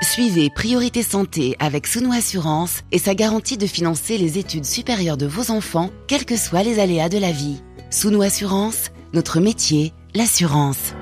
[0.00, 5.26] Suivez Priorité Santé avec Sounou Assurance et sa garantie de financer les études supérieures de
[5.26, 7.60] vos enfants, quels que soient les aléas de la vie.
[7.90, 10.94] Sounou Assurance, notre métier, l'assurance.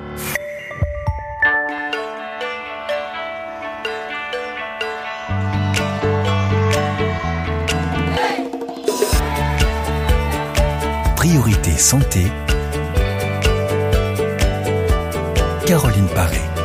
[11.17, 12.24] Priorité Santé.
[15.67, 16.55] Caroline Paré.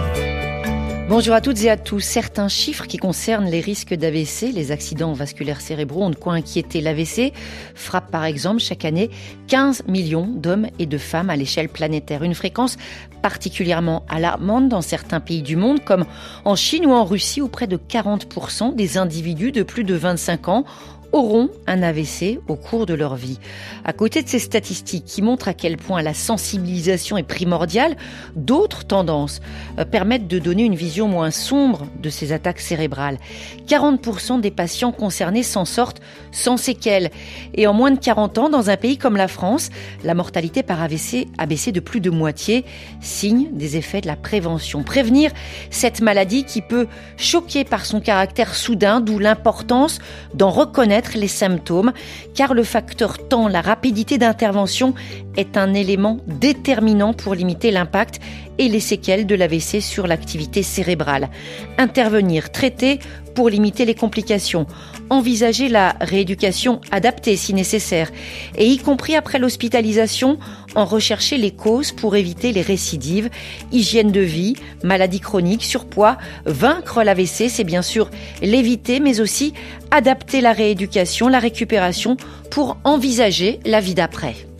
[1.12, 2.00] Bonjour à toutes et à tous.
[2.00, 6.80] Certains chiffres qui concernent les risques d'AVC, les accidents vasculaires cérébraux, ont de quoi inquiéter.
[6.80, 7.34] L'AVC
[7.76, 9.10] frappe par exemple chaque année
[9.48, 12.24] 15 millions d'hommes et de femmes à l'échelle planétaire.
[12.24, 12.78] Une fréquence
[13.22, 16.06] particulièrement alarmante dans certains pays du monde, comme
[16.46, 20.48] en Chine ou en Russie, où près de 40% des individus de plus de 25
[20.48, 20.64] ans
[21.12, 23.40] auront un AVC au cours de leur vie.
[23.84, 27.96] À côté de ces statistiques qui montrent à quel point la sensibilisation est primordiale,
[28.36, 29.42] d'autres tendances
[29.80, 33.18] euh, permettent de donner une vision moins sombre de ces attaques cérébrales.
[33.68, 37.10] 40% des patients concernés s'en sortent sans séquelles.
[37.54, 39.70] Et en moins de 40 ans, dans un pays comme la France,
[40.04, 42.66] la mortalité par AVC a baissé de plus de moitié,
[43.02, 44.84] signe des effets de la prévention.
[44.84, 45.32] Prévenir
[45.70, 46.88] cette maladie qui peut
[47.18, 50.00] choquer par son caractère soudain, d'où l'importance
[50.34, 51.92] d'en reconnaître les symptômes,
[52.34, 54.94] car le facteur temps, la rapidité d'intervention
[55.36, 58.20] est un élément déterminant pour limiter l'impact
[58.62, 61.32] et les séquelles de l'AVC sur l'activité cérébrale.
[61.80, 63.00] Intervenir, traiter
[63.34, 64.68] pour limiter les complications,
[65.10, 68.12] envisager la rééducation adaptée si nécessaire,
[68.56, 70.38] et y compris après l'hospitalisation,
[70.76, 73.32] en rechercher les causes pour éviter les récidives,
[73.72, 78.12] hygiène de vie, maladies chroniques, surpoids, vaincre l'AVC, c'est bien sûr
[78.44, 79.54] l'éviter, mais aussi
[79.90, 82.16] adapter la rééducation, la récupération
[82.52, 84.51] pour envisager la vie d'après.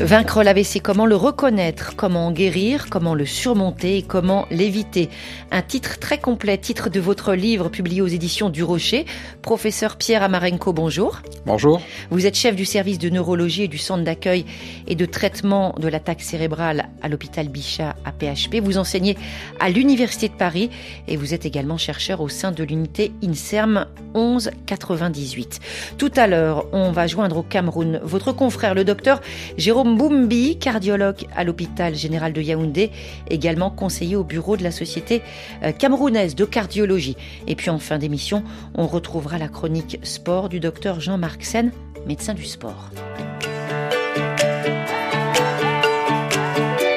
[0.00, 5.10] Vaincre l'AVC, comment le reconnaître, comment en guérir, comment le surmonter et comment l'éviter.
[5.50, 9.04] Un titre très complet, titre de votre livre publié aux éditions du Rocher.
[9.42, 11.20] Professeur Pierre Amarenko, bonjour.
[11.44, 11.82] Bonjour.
[12.10, 14.46] Vous êtes chef du service de neurologie et du centre d'accueil
[14.88, 18.62] et de traitement de l'attaque cérébrale à l'hôpital Bichat à PHP.
[18.62, 19.18] Vous enseignez
[19.58, 20.70] à l'Université de Paris
[21.08, 25.60] et vous êtes également chercheur au sein de l'unité INSERM 1198.
[25.98, 29.20] Tout à l'heure, on va joindre au Cameroun votre confrère, le docteur
[29.58, 32.90] Jérôme Boumbi, cardiologue à l'hôpital général de Yaoundé,
[33.28, 35.22] également conseiller au bureau de la Société
[35.62, 37.16] euh, camerounaise de cardiologie.
[37.46, 38.42] Et puis en fin d'émission,
[38.74, 41.72] on retrouvera la chronique sport du docteur Jean-Marc Sen,
[42.06, 42.90] médecin du sport.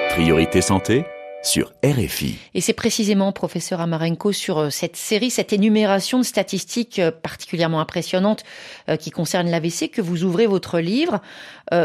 [0.10, 1.06] Priorité santé
[1.44, 2.38] sur RFI.
[2.54, 7.82] Et c'est précisément, professeur Amarenko, sur euh, cette série, cette énumération de statistiques euh, particulièrement
[7.82, 8.44] impressionnantes
[8.90, 11.22] euh, qui concernent l'AVC que vous ouvrez votre livre,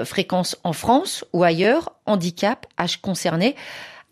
[0.05, 3.57] Fréquence en France ou ailleurs, handicap, âge concerné.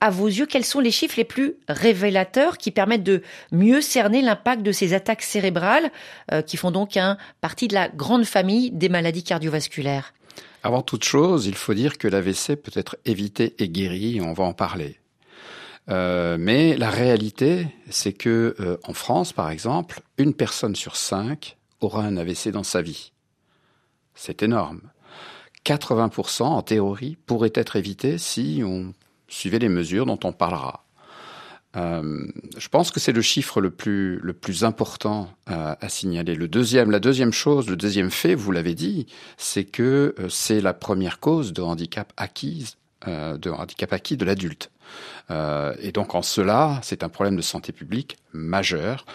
[0.01, 4.23] À vos yeux, quels sont les chiffres les plus révélateurs qui permettent de mieux cerner
[4.23, 5.91] l'impact de ces attaques cérébrales
[6.47, 10.15] qui font donc un partie de la grande famille des maladies cardiovasculaires?
[10.63, 14.33] Avant toute chose, il faut dire que l'AVC peut être évité et guéri, et on
[14.33, 14.99] va en parler.
[15.89, 21.57] Euh, mais la réalité, c'est que euh, en France, par exemple, une personne sur cinq
[21.81, 23.13] aura un AVC dans sa vie.
[24.15, 24.81] C'est énorme.
[25.65, 28.95] 80% en théorie pourraient être évités si on
[29.29, 30.85] suivait les mesures dont on parlera.
[31.77, 32.27] Euh,
[32.57, 36.35] je pense que c'est le chiffre le plus important à, signaler.
[36.35, 40.73] Le deuxième, la deuxième chose, le deuxième fait, vous l'avez dit, c'est que c'est la
[40.73, 42.77] première cause de handicap acquise,
[43.07, 44.71] de handicap acquis de l'adulte.
[45.31, 49.07] Euh, et donc en cela, c'est un problème de santé publique majeur.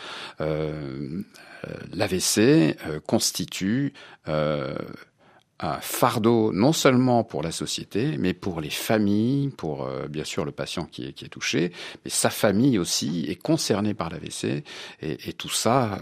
[0.42, 1.22] Euh,
[1.68, 3.94] euh L'AVC constitue
[4.26, 10.52] un fardeau non seulement pour la société, mais pour les familles, pour bien sûr le
[10.52, 11.72] patient qui est, touché,
[12.04, 14.64] mais sa famille aussi est concernée par l'AVC,
[15.04, 16.00] et, tout ça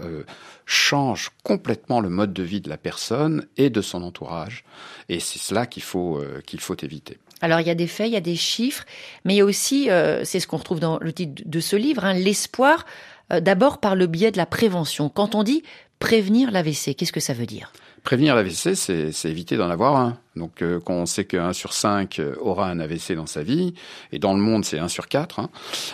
[0.64, 4.64] change complètement le mode de vie de la personne et de son entourage,
[5.10, 7.18] et c'est cela qu'il faut, qu'il faut éviter.
[7.40, 8.84] Alors il y a des faits, il y a des chiffres,
[9.24, 11.76] mais il y a aussi, euh, c'est ce qu'on retrouve dans le titre de ce
[11.76, 12.86] livre, hein, l'espoir,
[13.32, 15.08] euh, d'abord par le biais de la prévention.
[15.08, 15.62] Quand on dit
[15.98, 17.72] prévenir l'AVC, qu'est-ce que ça veut dire?
[18.02, 20.18] Prévenir l'AVC, c'est éviter d'en avoir un.
[20.34, 23.74] Donc euh, quand on sait qu'un sur cinq euh, aura un AVC dans sa vie,
[24.10, 25.50] et dans le monde c'est un sur quatre, hein,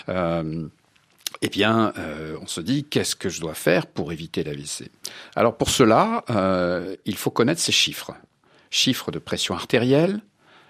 [0.08, 0.68] euh,
[1.42, 4.90] eh bien, euh, on se dit qu'est-ce que je dois faire pour éviter l'AVC
[5.34, 8.12] Alors pour cela, euh, il faut connaître ces chiffres.
[8.70, 10.20] Chiffres de pression artérielle,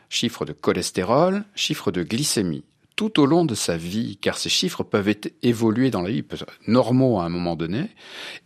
[0.08, 2.64] chiffre de cholestérol, chiffre de glycémie.
[2.96, 6.24] tout au long de sa vie, car ces chiffres peuvent être évoluer dans la vie,
[6.66, 7.90] normaux à un moment donné,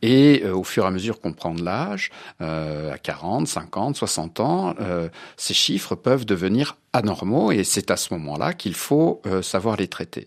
[0.02, 2.10] et euh, au fur et à mesure qu'on prend de l'âge,
[2.40, 7.96] euh, à 40, 50, 60 ans, euh, ces chiffres peuvent devenir anormaux, et c'est à
[7.96, 10.26] ce moment-là qu'il faut savoir les traiter.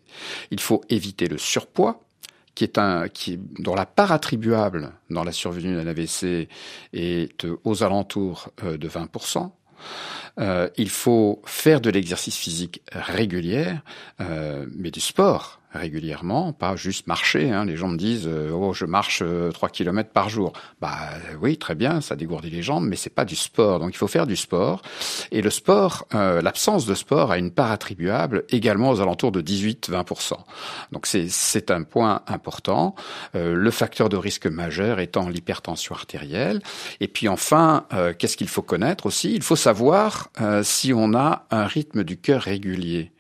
[0.52, 2.00] Il faut éviter le surpoids,
[2.56, 6.48] qui est un, qui, dont la part attribuable dans la survenue d'un AVC
[6.94, 9.52] est aux alentours de 20%.
[10.40, 13.68] Euh, il faut faire de l'exercice physique régulier,
[14.22, 17.52] euh, mais du sport régulièrement, pas juste marcher.
[17.52, 17.66] Hein.
[17.66, 20.54] Les gens me disent euh, oh je marche euh, 3 km par jour.
[20.82, 20.98] Bah
[21.42, 23.80] oui très bien, ça dégourdit les jambes, mais c'est pas du sport.
[23.80, 24.82] Donc il faut faire du sport.
[25.32, 29.42] Et le sport, euh, l'absence de sport a une part attribuable également aux alentours de
[29.42, 30.34] 18-20%.
[30.92, 32.96] Donc c'est un point important.
[33.36, 36.62] Euh, le facteur de risque majeur étant l'hypertension artérielle.
[37.00, 37.86] Et puis enfin,
[38.18, 39.34] qu'est-ce qu'il faut connaître aussi?
[39.34, 40.30] Il faut savoir
[40.64, 43.13] si on a un rythme du cœur régulier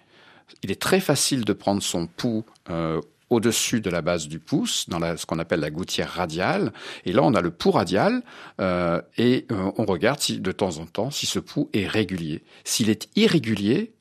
[0.63, 4.87] il est très facile de prendre son pouls euh, au-dessus de la base du pouce,
[4.89, 6.71] dans ce qu'on appelle la gouttière radiale.
[7.05, 8.21] Et là, on a le pouls radial
[8.61, 12.43] euh, et euh, on regarde de temps en temps si ce pouls est régulier.
[12.63, 13.93] S'il est irrégulier,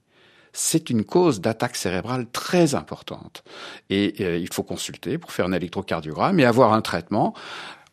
[0.52, 3.42] c'est une cause d'attaque cérébrale très importante.
[3.88, 7.32] Et il faut consulter pour faire un électrocardiogramme et avoir un traitement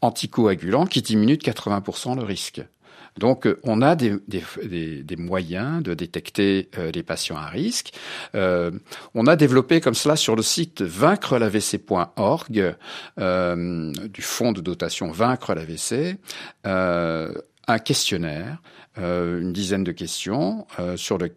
[0.02, 2.62] anticoagulant qui diminue de 80% le risque.
[3.18, 4.20] Donc, euh, on a des,
[5.18, 7.94] moyens de détecter euh, les patients à risque.
[8.36, 8.72] Euh,
[9.14, 12.76] on a développé comme cela sur le site vaincre-l'AVC.org
[13.18, 16.18] du fonds de dotation Vaincre l'AVC
[17.68, 18.62] un questionnaire,
[18.98, 20.66] une dizaine de questions
[20.96, 21.32] sur le,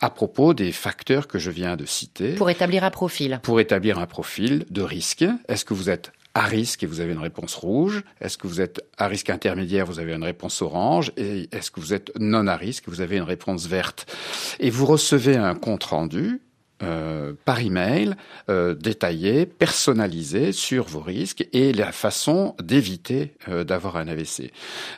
[0.00, 2.34] à propos des facteurs que je viens de citer.
[2.34, 3.40] Pour établir un profil.
[3.42, 5.24] Pour établir un profil de risque.
[5.48, 8.60] Est-ce que vous êtes à risque et vous avez une réponse rouge Est-ce que vous
[8.60, 12.46] êtes à risque intermédiaire, vous avez une réponse orange Et est-ce que vous êtes non
[12.46, 14.06] à risque, vous avez une réponse verte
[14.60, 16.40] Et vous recevez un compte rendu
[16.82, 18.14] euh, par email
[18.48, 24.50] euh, détaillé, personnalisé sur vos risques et la façon d'éviter euh, d'avoir un AVC.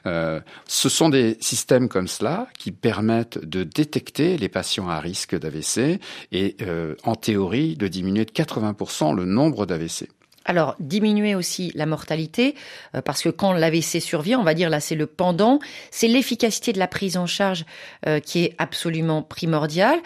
[0.06, 5.38] Euh, ce sont des systèmes comme cela qui permettent de détecter les patients à risque
[5.38, 6.00] d'AVC
[6.32, 10.08] et euh, en théorie de diminuer de 80% le nombre d'AVC.
[10.44, 12.54] Alors, diminuer aussi la mortalité,
[12.94, 15.58] euh, parce que quand l'AVC survient, on va dire là c'est le pendant,
[15.90, 17.64] c'est l'efficacité de la prise en charge
[18.06, 19.98] euh, qui est absolument primordiale.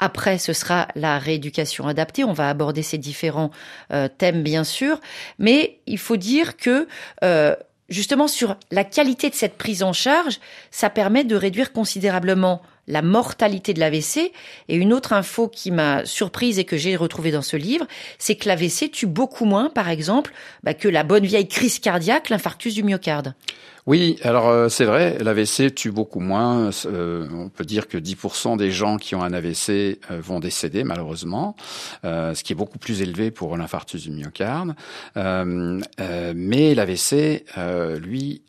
[0.00, 2.24] Après, ce sera la rééducation adaptée.
[2.24, 3.52] On va aborder ces différents
[3.92, 5.00] euh, thèmes, bien sûr,
[5.38, 6.88] mais il faut dire que
[7.88, 13.02] justement sur la qualité de cette prise en charge, ça permet de réduire considérablement la
[13.02, 14.32] mortalité de l'AVC.
[14.68, 17.86] Et une autre info qui m'a surprise et que j'ai retrouvée dans ce livre,
[18.18, 20.32] c'est que l'AVC tue beaucoup moins, par exemple,
[20.62, 23.34] bah, que la bonne vieille crise cardiaque, l'infarctus du myocarde.
[23.86, 26.70] Oui, alors euh, c'est vrai, l'AVC tue beaucoup moins.
[26.86, 29.68] Euh, on peut dire que 10% des gens qui ont un AVC
[30.10, 31.54] euh, vont décéder malheureusement,
[32.02, 34.74] ce qui est beaucoup plus élevé pour l'infarctus du myocarde.
[35.16, 37.44] mais l'AVC,
[38.00, 38.42] lui,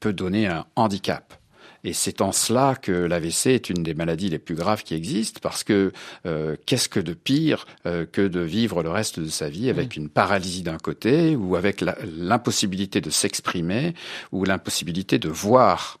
[0.00, 1.39] peut donner un handicap.
[1.84, 5.40] Et c'est en cela que l'AVC est une des maladies les plus graves qui existent,
[5.42, 5.92] parce que
[6.26, 9.96] euh, qu'est-ce que de pire euh, que de vivre le reste de sa vie avec
[9.96, 11.84] une paralysie d'un côté, ou avec
[12.18, 13.94] l'impossibilité de s'exprimer,
[14.32, 15.99] ou l'impossibilité de voir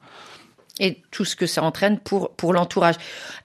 [0.80, 2.96] et tout ce que ça entraîne pour, pour l'entourage.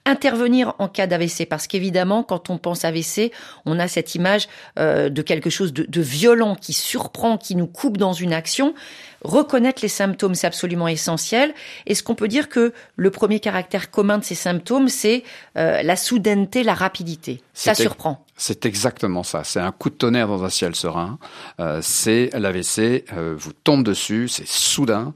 [0.04, 3.30] Intervenir en cas d'AVC, parce qu'évidemment, quand on pense AVC,
[3.66, 4.48] on a cette image
[4.78, 8.74] euh, de quelque chose de, de, violent qui surprend, qui nous coupe dans une action.
[9.22, 11.52] Reconnaître les symptômes, c'est absolument essentiel.
[11.86, 15.24] Est-ce qu'on peut dire que le premier caractère commun de ces symptômes, c'est
[15.58, 17.42] euh, la soudaineté, la rapidité?
[17.52, 18.24] Ça surprend.
[18.36, 19.42] C'est exactement ça.
[19.44, 21.18] C'est un coup de tonnerre dans un ciel serein.
[21.58, 25.14] Euh, c'est l'AVC, euh, vous tombe dessus, c'est soudain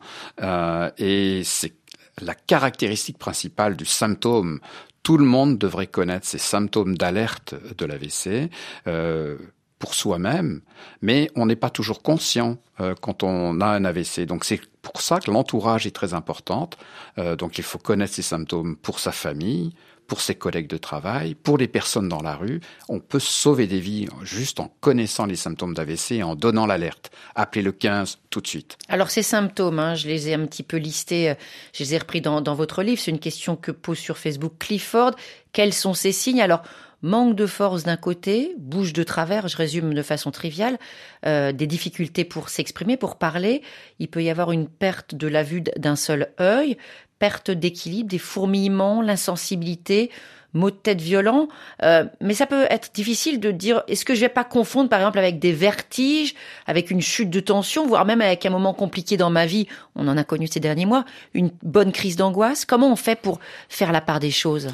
[0.99, 1.75] et c'est
[2.23, 4.61] la caractéristique principale du symptôme.
[5.03, 8.51] Tout le monde devrait connaître ces symptômes d'alerte de l'AVC.
[8.87, 9.39] Euh,
[9.81, 10.61] pour soi-même,
[11.01, 14.27] mais on n'est pas toujours conscient euh, quand on a un AVC.
[14.27, 16.77] Donc c'est pour ça que l'entourage est très importante.
[17.19, 19.73] Euh, donc il faut connaître ces symptômes pour sa famille,
[20.11, 22.61] pour ses collègues de travail, pour les personnes dans la rue.
[22.89, 27.13] On peut sauver des vies juste en connaissant les symptômes d'AVC et en donnant l'alerte.
[27.37, 28.77] Appelez le 15 tout de suite.
[28.89, 31.35] Alors ces symptômes, hein, je les ai un petit peu listés, euh,
[31.73, 33.01] je les ai repris dans, votre livre.
[33.01, 35.13] C'est une question que pose sur Facebook Clifford.
[35.53, 36.43] Quels sont ces signes?
[36.43, 36.63] Alors
[37.03, 40.77] manque de force d'un côté, bouche de travers, je résume de façon triviale,
[41.25, 43.63] euh, des difficultés pour s'exprimer, pour parler.
[44.01, 46.77] Il peut y avoir une perte de la vue d'un seul œil,
[47.21, 50.11] perte d'équilibre, des fourmillements, l'insensibilité,
[50.55, 51.49] maux de tête violents.
[51.83, 54.99] Euh, mais ça peut être difficile de dire, est-ce que je vais pas confondre par
[54.99, 56.35] exemple avec des vertiges,
[56.67, 60.09] avec une chute de tension, voire même avec un moment compliqué dans ma vie, on
[60.09, 63.93] en a connu ces derniers mois, une bonne crise d'angoisse Comment on fait pour faire
[63.93, 64.69] la part des choses?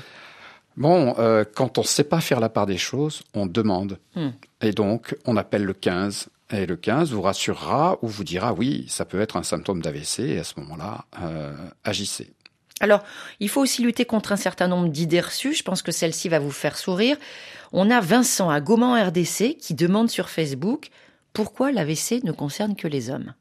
[0.76, 3.98] Bon, euh, quand on ne sait pas faire la part des choses, on demande.
[4.14, 4.30] Hmm.
[4.60, 6.28] Et donc, on appelle le 15.
[6.50, 10.20] Et le 15 vous rassurera ou vous dira oui, ça peut être un symptôme d'AVC
[10.20, 12.35] et à ce moment-là, euh, agissez.
[12.80, 13.02] Alors,
[13.40, 15.54] il faut aussi lutter contre un certain nombre d'idées reçues.
[15.54, 17.16] Je pense que celle-ci va vous faire sourire.
[17.72, 20.90] On a Vincent à Gaumont RDC qui demande sur Facebook
[21.32, 23.34] pourquoi l'AVC ne concerne que les hommes?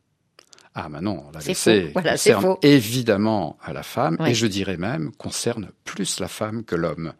[0.77, 2.59] Ah ben non, C'est Voilà, c'est concerne faux.
[2.61, 4.31] évidemment à la femme Oui.
[4.31, 7.13] et je dirais même concerne plus la femme que l'homme.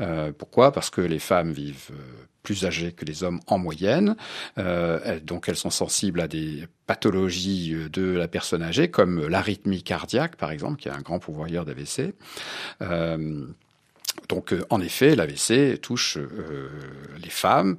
[0.00, 0.72] Euh, pourquoi?
[0.72, 4.16] Parce que les femmes vivent euh, plus âgées que les hommes en moyenne,
[4.58, 10.34] euh, donc elles sont sensibles à des pathologies de la personne âgée comme l'arythmie cardiaque
[10.36, 12.14] par exemple, qui est un grand pourvoyeur d'AVC.
[12.82, 13.46] Euh,
[14.28, 16.68] donc euh, en effet, l'AVC touche euh,
[17.22, 17.76] les femmes.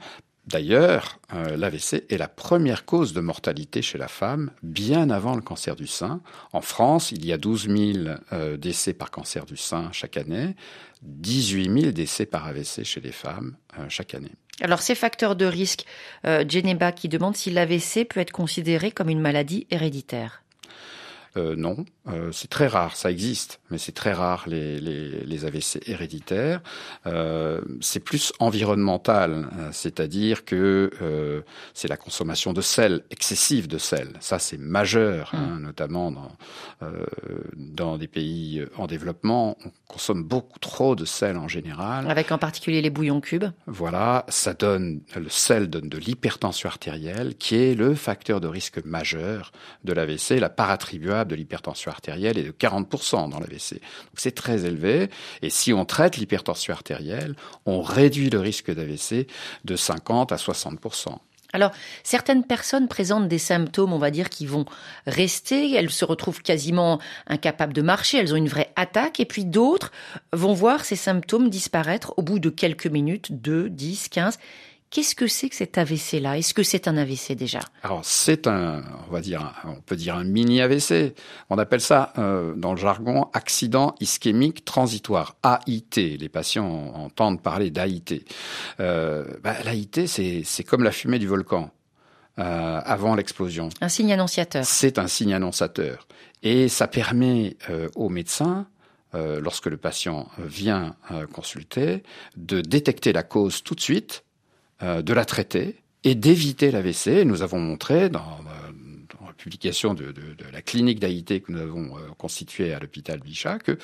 [0.51, 5.41] D'ailleurs, euh, l'AVC est la première cause de mortalité chez la femme, bien avant le
[5.41, 6.21] cancer du sein.
[6.51, 10.55] En France, il y a 12 000 euh, décès par cancer du sein chaque année,
[11.03, 14.31] 18 000 décès par AVC chez les femmes euh, chaque année.
[14.59, 15.85] Alors, ces facteurs de risque,
[16.23, 20.43] Geneba qui demande si l'AVC peut être considéré comme une maladie héréditaire.
[21.37, 25.45] Euh, non, euh, c'est très rare, ça existe, mais c'est très rare les, les, les
[25.45, 26.61] AVC héréditaires.
[27.05, 30.91] Euh, c'est plus environnemental, c'est-à-dire que
[31.73, 34.09] c'est la consommation de sel, excessive de sel.
[34.19, 36.31] Ça, c'est majeur, hein, notamment dans,
[37.55, 39.57] dans des pays en développement.
[39.65, 42.09] On consomme beaucoup trop de sel en général.
[42.09, 43.45] Avec en particulier les bouillons cubes.
[43.67, 48.83] Voilà, ça donne le sel donne de l'hypertension artérielle, qui est le facteur de risque
[48.83, 49.51] majeur
[49.83, 50.39] de l'AVC.
[50.39, 50.69] La part
[51.25, 53.73] de l'hypertension artérielle est de 40% dans l'AVC.
[53.73, 55.09] Donc c'est très élevé.
[55.41, 57.35] Et si on traite l'hypertension artérielle,
[57.65, 59.27] on réduit le risque d'AVC
[59.65, 61.17] de 50 à 60%.
[61.53, 61.71] Alors,
[62.03, 64.65] certaines personnes présentent des symptômes, on va dire, qui vont
[65.05, 65.73] rester.
[65.73, 68.19] Elles se retrouvent quasiment incapables de marcher.
[68.19, 69.19] Elles ont une vraie attaque.
[69.19, 69.91] Et puis d'autres
[70.31, 74.39] vont voir ces symptômes disparaître au bout de quelques minutes, 2, 10, 15.
[74.91, 77.61] Qu'est-ce que c'est que cet AVC-là Est-ce que c'est un AVC déjà?
[77.81, 81.15] Alors c'est un, on va dire, on peut dire un mini AVC.
[81.49, 86.17] On appelle ça euh, dans le jargon accident ischémique transitoire (AIT).
[86.19, 88.25] Les patients entendent parler d'AIT.
[88.81, 91.71] Euh, bah, L'AIT c'est c'est comme la fumée du volcan
[92.37, 93.69] euh, avant l'explosion.
[93.79, 94.65] Un signe annonciateur.
[94.65, 96.05] C'est un signe annonçateur
[96.43, 98.67] et ça permet euh, aux médecins
[99.15, 102.03] euh, lorsque le patient vient euh, consulter,
[102.35, 104.25] de détecter la cause tout de suite,
[104.81, 107.23] de la traiter et d'éviter l'AVC.
[107.25, 108.71] Nous avons montré dans, euh,
[109.19, 112.79] dans la publication de, de- de la clinique d'AIT que nous avons euh, constituée à
[112.79, 113.77] l'hôpital Bichat que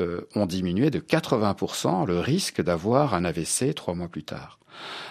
[0.00, 4.58] euh, on diminuait de 80% le risque d'avoir un AVC trois mois plus tard.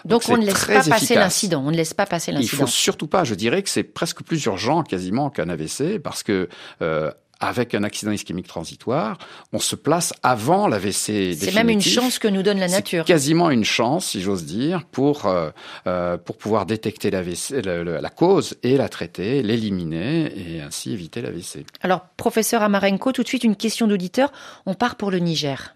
[0.06, 1.62] Donc on ne laisse pas passer l'incident.
[1.66, 2.62] On ne laisse pas passer Il l'incident.
[2.62, 6.48] faut surtout pas, je dirais que c'est presque plus urgent quasiment qu'un AVC parce que
[6.82, 9.18] euh, avec un accident ischémique transitoire,
[9.54, 13.06] on se place avant l'AVC C'est même une chance que nous donne la C'est nature.
[13.06, 15.50] quasiment une chance, si j'ose dire, pour euh,
[15.88, 20.92] euh, pour pouvoir détecter l'AVC, le- le- la cause et la traiter, l'éliminer et ainsi
[20.94, 21.66] éviter l'AVC.
[21.82, 24.32] Alors, professeur Amarenko, tout de suite une question d'auditeur.
[24.66, 25.76] On part pour le Niger.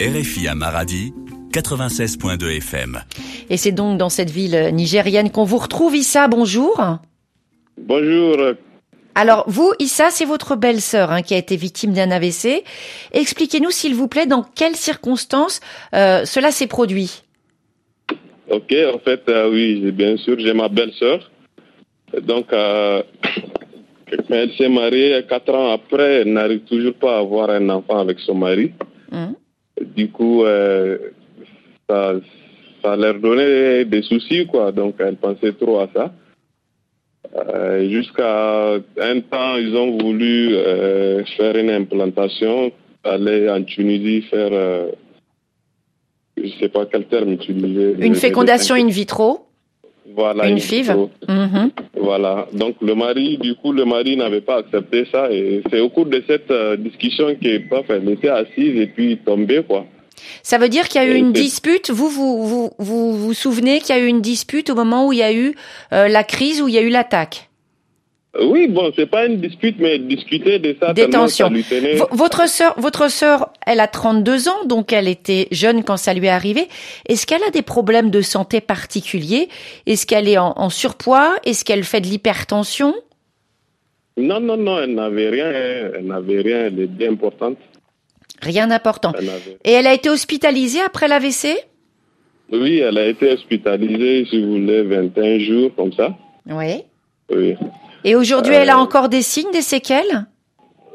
[0.00, 1.12] RFI à Maradi,
[1.52, 2.98] 96.2 FM.
[3.50, 5.96] Et c'est donc dans cette ville nigérienne qu'on vous retrouve.
[5.96, 6.80] Issa, bonjour.
[7.76, 8.36] Bonjour.
[9.14, 12.62] Alors, vous, Issa, c'est votre belle-sœur hein, qui a été victime d'un AVC.
[13.12, 15.60] Expliquez-nous, s'il vous plaît, dans quelles circonstances
[15.94, 17.22] euh, cela s'est produit.
[18.48, 21.30] Ok, en fait, euh, oui, bien sûr, j'ai ma belle-sœur.
[22.22, 23.02] Donc, euh,
[24.30, 28.20] elle s'est mariée, quatre ans après, elle n'arrive toujours pas à avoir un enfant avec
[28.20, 28.72] son mari.
[29.10, 29.34] Mhm.
[29.96, 30.96] Du coup, euh,
[31.88, 32.14] ça,
[32.82, 34.72] ça leur donnait des soucis, quoi.
[34.72, 36.12] Donc, elle pensait trop à ça.
[37.36, 42.72] Euh, Jusqu'à un temps, ils ont voulu euh, faire une implantation,
[43.04, 44.90] aller en Tunisie faire, euh,
[46.36, 47.96] je sais pas quel terme utiliser.
[48.00, 49.48] Une fécondation in vitro,
[50.14, 50.92] voilà, une FIV.
[51.28, 51.70] Mhm.
[51.96, 52.46] Voilà.
[52.52, 56.06] Donc le mari, du coup, le mari n'avait pas accepté ça et c'est au cours
[56.06, 59.84] de cette euh, discussion qu'il elle était assise et puis tombée, quoi.
[60.42, 61.90] Ça veut dire qu'il y a eu une dispute.
[61.90, 65.12] Vous vous vous vous, vous souvenez qu'il y a eu une dispute au moment où
[65.12, 65.54] il y a eu
[65.92, 67.48] euh, la crise, où il y a eu l'attaque?
[68.36, 71.50] Euh, Oui, bon, c'est pas une dispute, mais discuter de ça, Des tensions.
[72.10, 76.26] votre sœur, votre sœur, elle a 32 ans, donc elle était jeune quand ça lui
[76.26, 76.68] est arrivé.
[77.08, 79.48] Est-ce qu'elle a des problèmes de santé particuliers?
[79.86, 81.34] Est-ce qu'elle est en, en surpoids?
[81.44, 82.94] Est-ce qu'elle fait de l'hypertension?
[84.18, 87.56] Non, non, non, elle n'avait rien, elle n'avait rien, est bien importante.
[88.40, 89.12] Rien d'important.
[89.64, 91.56] Et elle a été hospitalisée après l'AVC
[92.52, 96.14] Oui, elle a été hospitalisée, si vous voulez, 21 jours, comme ça.
[96.46, 96.82] Oui.
[97.30, 97.56] Oui.
[98.04, 100.26] Et aujourd'hui, Euh, elle a encore des signes, des séquelles?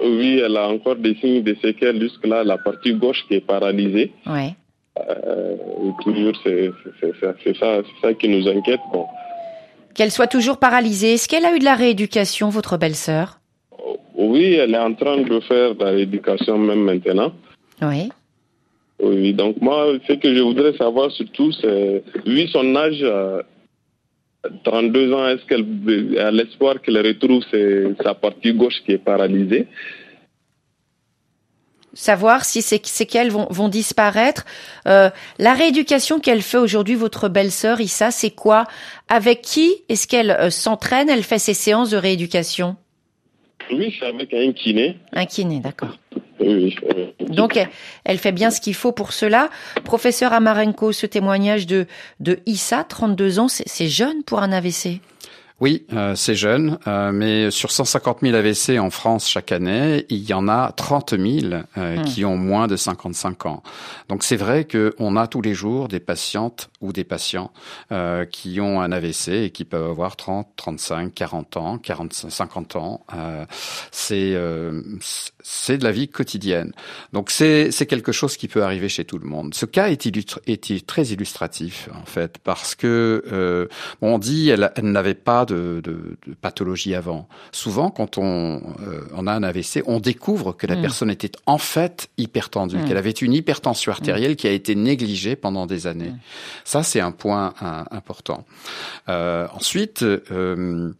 [0.01, 4.12] Oui, elle a encore des signes de séquelles jusque-là, la partie gauche qui est paralysée.
[4.25, 4.55] Ouais.
[4.97, 5.55] Euh,
[6.03, 6.71] toujours, c'est
[7.59, 8.79] ça, ça qui nous inquiète.
[8.91, 9.05] Bon.
[9.95, 11.13] Qu'elle soit toujours paralysée.
[11.13, 13.39] Est-ce qu'elle a eu de la rééducation, votre belle-sœur?
[14.16, 17.34] Oui, elle est en train de faire de la rééducation même maintenant.
[17.82, 18.10] Oui.
[19.00, 23.04] Oui, donc moi, ce que je voudrais savoir surtout, c'est, vu son âge,
[24.63, 27.44] 32 euh, ans, est-ce qu'elle a l'espoir qu'elle retrouve
[28.02, 29.68] sa partie gauche qui est paralysée?
[31.96, 34.46] Savoir si ces séquelles vont, vont disparaître.
[34.88, 38.66] Euh, la rééducation qu'elle fait aujourd'hui, votre belle-sœur Issa, c'est quoi?
[39.10, 41.10] Avec qui est-ce qu'elle euh, s'entraîne?
[41.10, 42.78] Elle fait ses séances de rééducation?
[43.72, 44.98] Oui, c'est avec un kiné.
[45.13, 45.98] Un kiné, d'accord.
[46.39, 46.75] Oui,
[47.20, 47.58] Donc,
[48.05, 49.50] elle, fait bien ce qu'il faut pour cela.
[49.84, 51.86] Professeur Amarenko, ce témoignage de,
[52.20, 55.00] de Issa, 32 ans, c'est jeune pour un AVC
[55.63, 60.22] oui, euh, c'est jeune, euh, mais sur 150 000 AVC en France chaque année, il
[60.29, 62.03] y en a 30 000 euh, hmm.
[62.03, 63.63] qui ont moins de 55 ans.
[64.10, 67.53] Donc c'est vrai qu'on a tous les jours des patientes ou des patients
[68.32, 73.05] qui ont un AVC et qui peuvent avoir 30, 35, 40 ans, 40, 50 ans.
[73.91, 74.38] c'est
[75.41, 76.74] c'est de la vie quotidienne.
[77.13, 79.53] Donc c'est c'est quelque chose qui peut arriver chez tout le monde.
[79.53, 83.70] Ce cas est, est très illustratif en fait parce que
[84.01, 87.27] on dit elle, elle n'avait pas de, de, de, pathologie avant.
[87.51, 90.81] Souvent, quand on, euh, on, a un AVC, on découvre que la mm.
[90.81, 92.86] personne était en fait hypertendue, mm.
[92.86, 96.10] qu'elle avait une hypertension artérielle qui a été négligée pendant des années.
[96.10, 96.19] Mm.
[96.63, 97.53] Ça, c'est un point
[97.91, 98.45] important.
[99.10, 100.93] Euh, ensuite, euh,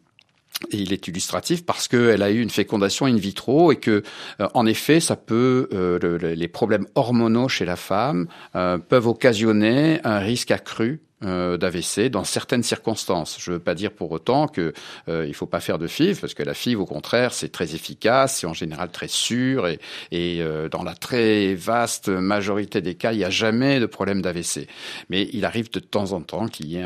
[0.72, 4.04] et il est illustratif parce qu'elle a eu une fécondation in vitro et que,
[4.40, 10.00] euh, en effet, ça peut, euh, les problèmes hormonaux chez la femme euh, peuvent occasionner
[10.04, 13.38] un risque accru euh, d'AVC dans certaines circonstances.
[13.40, 14.74] Je ne veux pas dire pour autant que
[15.08, 17.76] euh, il faut pas faire de FIV, parce que la FIV, au contraire, c'est très
[17.76, 19.80] efficace, c'est en général très sûr, et,
[20.14, 24.68] euh, dans la très vaste majorité des cas, il n'y a jamais de problème d'AVC.
[25.10, 26.84] Mais il arrive de temps en temps qu'il y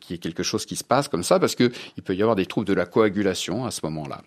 [0.00, 2.22] qu'il y ait quelque chose qui se passe comme ça, parce que il peut y
[2.22, 4.22] avoir des troubles de la coagulation à ce moment-là.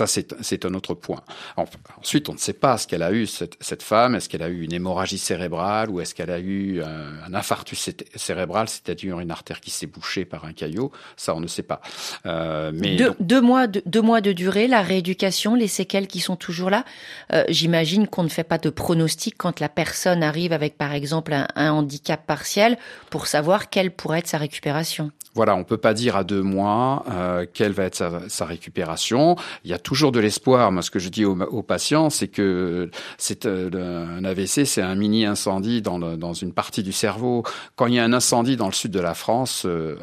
[0.00, 1.22] Euh, ça, c'est un autre point.
[1.56, 4.14] Ensuite, on ne sait pas ce qu'elle a eu, cette, cette femme.
[4.14, 8.68] Est-ce qu'elle a eu une hémorragie cérébrale ou est-ce qu'elle a eu un, infarctus cérébral,
[8.68, 10.92] c'est-à-dire une artère qui s'est bouchée par un caillot?
[11.16, 11.80] Ça, on ne sait pas.
[12.26, 16.36] Euh, mais deux, mois de, deux mois de durée, la rééducation, les séquelles qui sont
[16.36, 16.84] toujours là.
[17.32, 21.32] Euh, J'imagine qu'on ne fait pas de pronostic quand la personne arrive avec, par exemple,
[21.32, 22.78] un, un handicap partiel
[23.10, 27.04] pour savoir quelle pourrait être sa récupération voilà, on peut pas dire à deux mois
[27.10, 29.36] euh, quelle va être sa, sa, récupération.
[29.64, 30.72] Il y a toujours de l'espoir.
[30.72, 34.94] Moi, ce que je dis aux, patients, c'est que c'est euh, un AVC, c'est un
[34.94, 37.42] mini incendie dans, dans, une partie du cerveau.
[37.76, 39.96] Quand il y a un incendie dans le sud de la France euh,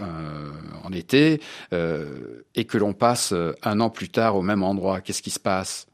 [0.84, 5.32] en été et que l'on passe un an plus tard au même endroit, qu'est-ce qui
[5.32, 5.88] se passe?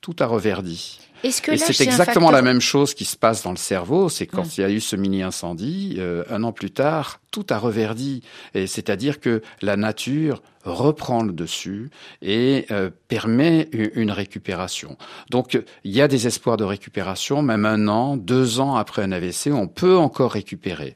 [0.00, 1.00] Tout a reverdi.
[1.26, 4.08] Est-ce que c'est exactement la même chose qui se passe dans le cerveau.
[4.08, 7.46] C'est quand il y a eu ce mini incendie, euh, un an plus tard, tout
[7.50, 8.22] a reverdi.
[8.54, 11.90] Et c'est-à-dire que la nature reprend le dessus
[12.22, 14.96] et euh, permet une récupération.
[15.30, 19.12] Donc il y a des espoirs de récupération, même un an, deux ans après un
[19.12, 20.94] AVC, on peut encore récupérer.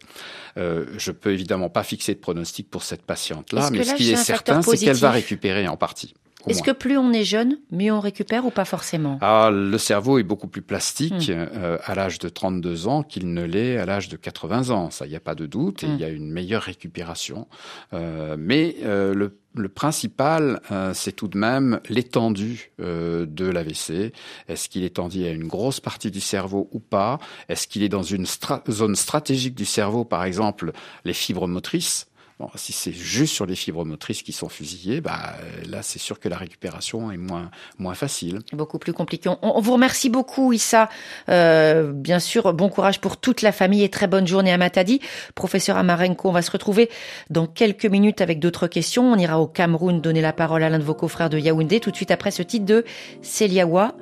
[0.57, 4.17] Euh, je peux évidemment pas fixer de pronostic pour cette patiente-là, mais ce qui est
[4.17, 6.15] certain, c'est qu'elle va récupérer en partie.
[6.47, 9.19] Est-ce que plus on est jeune, mieux on récupère ou pas forcément?
[9.21, 11.47] Ah, Le cerveau est beaucoup plus plastique hmm.
[11.55, 14.91] euh, à l'âge de 32 ans qu'il ne l'est à l'âge de 80 ans.
[14.91, 15.83] Ça, il n'y a pas de doute.
[15.85, 16.17] Et il y a hmm.
[16.17, 17.47] une meilleure récupération.
[17.93, 24.13] Euh, mais euh, le, le, principal, euh, c'est tout de même l'étendue euh, de l'AVC.
[24.49, 27.19] Est-ce qu'il est étendu à une grosse partie du cerveau ou pas?
[27.49, 28.27] Est-ce qu'il est dans une
[28.69, 30.73] zone stratégique du cerveau, par exemple
[31.05, 32.10] les fibres motrices?
[32.55, 35.35] Si c'est juste sur les fibres motrices qui sont fusillées, bah,
[35.69, 38.41] là, c'est sûr que la récupération est moins, moins facile.
[38.53, 39.31] Beaucoup plus compliqué.
[39.43, 40.89] On, vous remercie beaucoup, Issa.
[41.29, 45.01] Euh, bien sûr, bon courage pour toute la famille et très bonne journée à Matadi.
[45.35, 46.91] Professeur Amarenko, on va se retrouver
[47.29, 49.13] dans quelques minutes avec d'autres questions.
[49.13, 51.91] On ira au Cameroun donner la parole à l'un de vos confrères de Yaoundé tout
[51.91, 52.85] de suite après ce titre de
[53.23, 53.95] Celiawa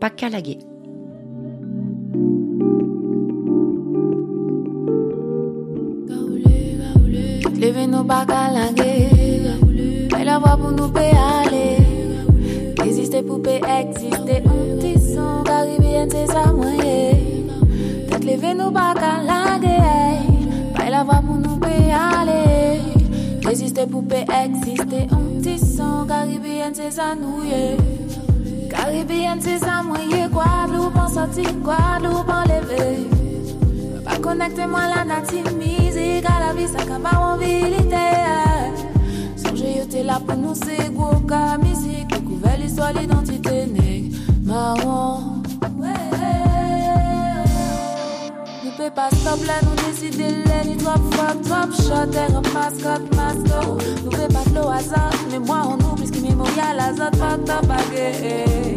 [0.00, 0.58] Pakalagé.
[7.66, 8.92] Leve nou baka lange
[10.12, 11.82] Fay la voix pou nou pe ale
[12.84, 17.18] Existe pou pe existe Un ti son Karibien se sa mwenye
[18.06, 19.74] Tet leve nou baka lange
[20.78, 22.38] Fay la voix pou nou pe ale
[23.50, 25.58] Existe pou pe existe Un se
[26.94, 27.74] sa nouye
[28.70, 31.02] Karibien se sa mwenye Guadeloupe
[32.30, 33.25] en leve
[34.06, 38.06] Pa konekte mwen la nati mizik A la vi sa ka pa wan vilite
[39.42, 44.14] Sonje yo te la pou nou se gwo ka mizik Nouvelle histoire, l'identité nègre.
[44.44, 45.42] Marron.
[48.62, 52.12] Nous peut pas stop là, nous décider là, ni drop, fuck, drop, shot,
[53.16, 53.78] masco.
[54.04, 57.44] Nous peut pas de l'eau hasard, mais moi on oublie ce qui mémorial, azot, fuck,
[57.46, 58.76] top, agé.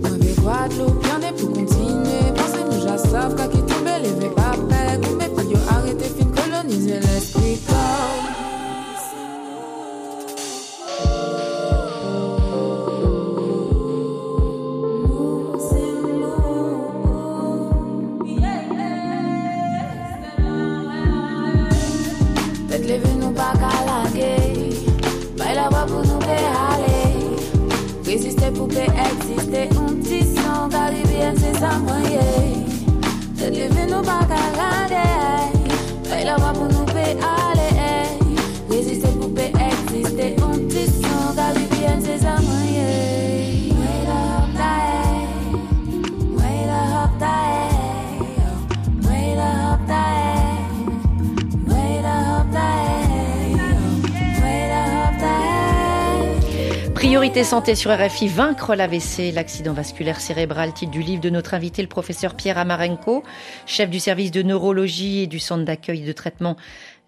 [0.00, 2.32] Moi, avec Guadeloupe, y'en est pour continuer.
[2.36, 4.53] Pensez-nous, j'assoff, quand qui tombe, les pas père.
[4.53, 4.53] Vous
[36.36, 36.73] Bail la
[57.34, 61.82] Priorité santé sur RFI, vaincre l'AVC, l'accident vasculaire cérébral, titre du livre de notre invité,
[61.82, 63.24] le professeur Pierre Amarenko,
[63.66, 66.56] chef du service de neurologie et du centre d'accueil et de traitement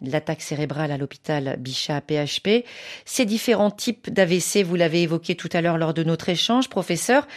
[0.00, 2.64] de l'attaque cérébrale à l'hôpital Bichat PHP.
[3.04, 7.28] Ces différents types d'AVC, vous l'avez évoqué tout à l'heure lors de notre échange, professeur.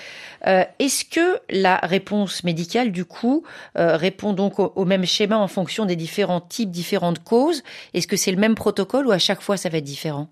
[0.48, 3.44] Euh, Est-ce que la réponse médicale, du coup,
[3.78, 7.62] euh, répond donc au même schéma en fonction des différents types, différentes causes?
[7.94, 10.28] Est-ce que c'est le même protocole ou à chaque fois ça va être différent?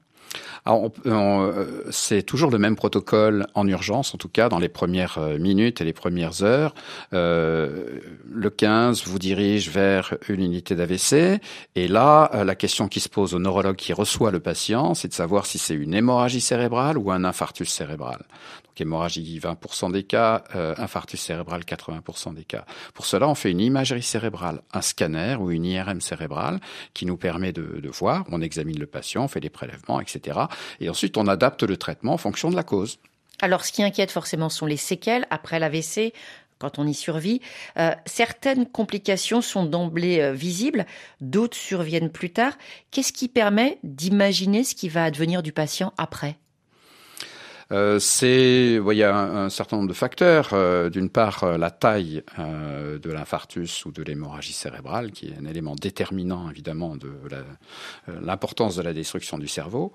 [0.66, 5.18] Alors, euh, c'est toujours le même protocole en urgence, en tout cas dans les premières
[5.18, 6.74] euh, minutes et les premières heures.
[7.14, 11.40] Euh, le 15 vous dirige vers une unité d'AVC,
[11.76, 15.14] et là, la question qui se pose au neurologue qui reçoit le patient, c'est de
[15.14, 18.26] savoir si c'est une hémorragie cérébrale ou un infarctus cérébral.
[18.82, 22.66] Hémorragie 20% des cas, euh, infarctus cérébral 80% des cas.
[22.94, 26.60] Pour cela, on fait une imagerie cérébrale, un scanner ou une IRM cérébrale
[26.94, 28.26] qui nous permet de, voir.
[28.32, 30.40] On examine le patient, on fait des prélèvements, etc.
[30.80, 33.00] Et ensuite, on adapte le traitement en fonction de la cause.
[33.42, 36.14] Alors, ce qui inquiète forcément sont les séquelles après l'AVC.
[36.60, 37.40] Quand on y survit,
[37.78, 40.86] Euh, certaines complications sont d'emblée euh, visibles,
[41.22, 42.58] d'autres surviennent plus tard.
[42.92, 46.38] Qu'est-ce qui permet d'imaginer ce qui va advenir du patient après?
[48.00, 50.50] C'est, ouais, il y a un, un certain nombre de facteurs.
[50.54, 55.38] Euh, D'une part, euh, la taille euh, de l'infarctus ou de l'hémorragie cérébrale, qui est
[55.40, 57.44] un élément déterminant évidemment de euh,
[58.22, 59.94] l'importance de la destruction du cerveau.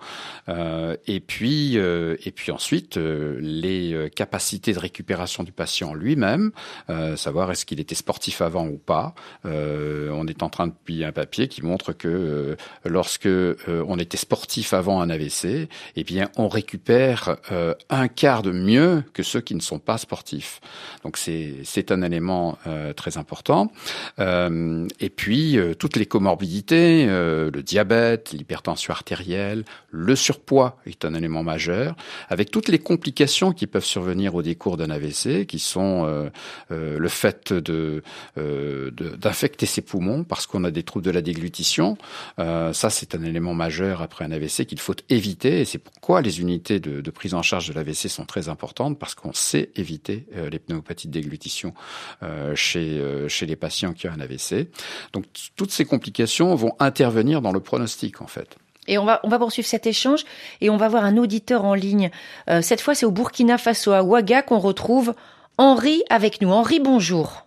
[0.49, 5.95] Euh, et puis, euh, et puis ensuite, euh, les euh, capacités de récupération du patient
[5.95, 6.53] lui-même,
[6.91, 9.15] euh, savoir est-ce qu'il était sportif avant ou pas.
[9.47, 13.57] Euh, on est en train de publier un papier qui montre que euh, lorsque euh,
[13.69, 19.05] on était sportif avant un AVC, eh bien, on récupère euh, un quart de mieux
[19.13, 20.61] que ceux qui ne sont pas sportifs.
[21.05, 23.71] Donc c'est un élément euh, très important.
[24.19, 31.43] Euh, et puis toutes les comorbidités, le diabète, l'hypertension artérielle, le surpoids est un élément
[31.43, 31.95] majeur,
[32.29, 36.31] avec toutes les complications qui peuvent survenir au décours d'un AVC, qui sont
[36.71, 38.03] le fait de
[38.37, 41.97] d'infecter ses poumons parce qu'on a des troubles de la déglutition.
[42.39, 45.61] Ça, c'est un élément majeur après un AVC qu'il faut éviter.
[45.61, 48.99] Et c'est pourquoi les unités de, de prise en charge de l'AVC sont très importantes
[48.99, 51.75] parce qu'on sait éviter euh, les pneumopathies de déglutition
[52.23, 54.69] euh, chez, euh, chez les patients qui ont un AVC.
[55.13, 55.25] Donc,
[55.57, 58.57] toutes ces complications vont intervenir dans le pronostic, en fait.
[58.89, 60.25] Et on va, on va poursuivre cet échange
[60.61, 62.11] et on va voir un auditeur en ligne.
[62.51, 65.15] Euh, cette fois, c'est au Burkina Faso, à Ouaga, qu'on retrouve
[65.57, 66.51] Henri avec nous.
[66.51, 67.47] Henri, bonjour.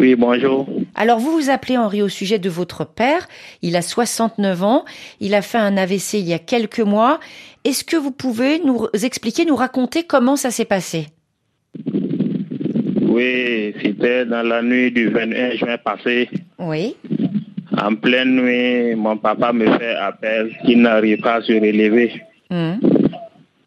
[0.00, 0.66] Oui, bonjour.
[0.96, 3.28] Alors, vous vous appelez Henri au sujet de votre père.
[3.62, 4.84] Il a 69 ans.
[5.20, 7.20] Il a fait un AVC il y a quelques mois.
[7.64, 11.06] Est-ce que vous pouvez nous expliquer, nous raconter comment ça s'est passé?
[13.02, 16.28] Oui, c'était dans la nuit du 21 juin passé.
[16.58, 16.96] Oui.
[17.80, 22.12] En pleine nuit, mon papa me fait appel qu'il n'arrive pas à se relever.
[22.50, 22.78] Hum,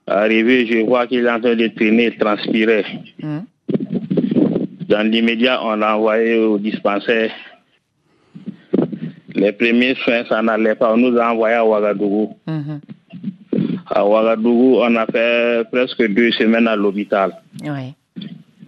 [0.05, 2.85] Arrivé, je vois qu'il est en train de traîner, transpirer.
[3.23, 3.45] hum.
[4.87, 7.31] Dans l'immédiat, on l'a envoyé au dispensaire.
[9.35, 10.93] Les premiers soins, ça n'allait pas.
[10.93, 12.37] On nous a envoyé à Ouagadougou.
[12.47, 12.79] Mhm.
[13.89, 17.31] À Ouagadougou, on a fait presque deux semaines à l'hôpital.
[17.63, 17.93] Ouais.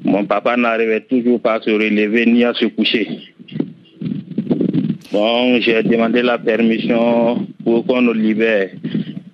[0.03, 3.33] Mon papa n'arrivait toujours pas à se relever ni à se coucher.
[5.11, 8.69] Bon, j'ai demandé la permission pour qu'on nous libère.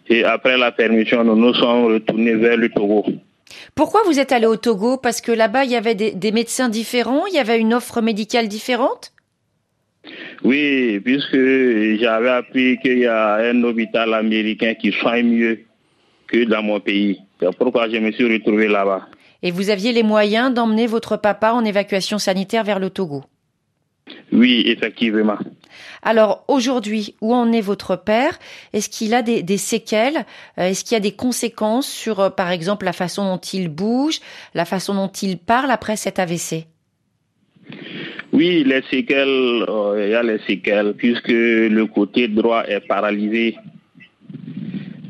[0.10, 3.06] Et après la permission, nous nous sommes retournés vers le Togo.
[3.76, 4.98] Pourquoi vous êtes allé au Togo?
[4.98, 8.02] Parce que là-bas, il y avait des, des médecins différents, il y avait une offre
[8.02, 9.12] médicale différente?
[10.44, 11.38] Oui, puisque
[12.00, 15.60] j'avais appris qu'il y a un hôpital américain qui soigne mieux
[16.28, 17.22] que dans mon pays.
[17.40, 19.08] C'est pourquoi je me suis retrouvé là-bas.
[19.44, 23.24] Et vous aviez les moyens d'emmener votre papa en évacuation sanitaire vers le Togo?
[24.32, 25.38] Oui, effectivement.
[26.02, 28.38] Alors aujourd'hui, où en est votre père?
[28.74, 30.26] Est-ce qu'il a des, des séquelles?
[30.58, 33.70] Euh, Est-ce qu'il y a des conséquences sur, euh, par exemple, la façon dont il
[33.70, 34.20] bouge,
[34.54, 36.66] la façon dont il parle après cet AVC
[38.32, 43.58] Oui, les séquelles, euh, il y a les séquelles, puisque le côté droit est paralysé.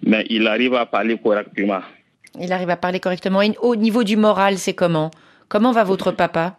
[0.05, 1.81] Mais il arrive à parler correctement.
[2.39, 3.41] Il arrive à parler correctement.
[3.41, 5.11] Et au niveau du moral, c'est comment?
[5.47, 6.57] Comment va votre papa?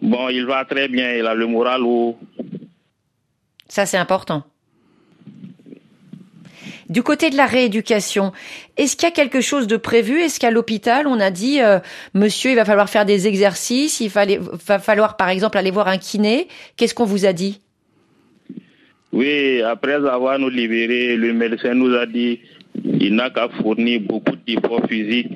[0.00, 2.18] Bon, il va très bien, il a le moral haut.
[3.68, 4.42] Ça, c'est important.
[6.88, 8.32] Du côté de la rééducation,
[8.76, 10.20] est-ce qu'il y a quelque chose de prévu?
[10.20, 11.78] Est-ce qu'à l'hôpital, on a dit, euh,
[12.12, 15.88] monsieur, il va falloir faire des exercices, il fallait, va falloir, par exemple, aller voir
[15.88, 17.62] un kiné Qu'est-ce qu'on vous a dit?
[19.12, 22.40] Oui, après avoir nous libérés, le médecin nous a dit
[22.84, 25.32] il n'a qu'à fournir beaucoup d'efforts physiques.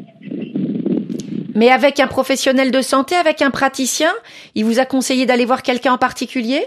[1.54, 4.10] Mais avec un professionnel de santé, avec un praticien,
[4.54, 6.62] il vous a conseillé d'aller voir quelqu'un en particulier?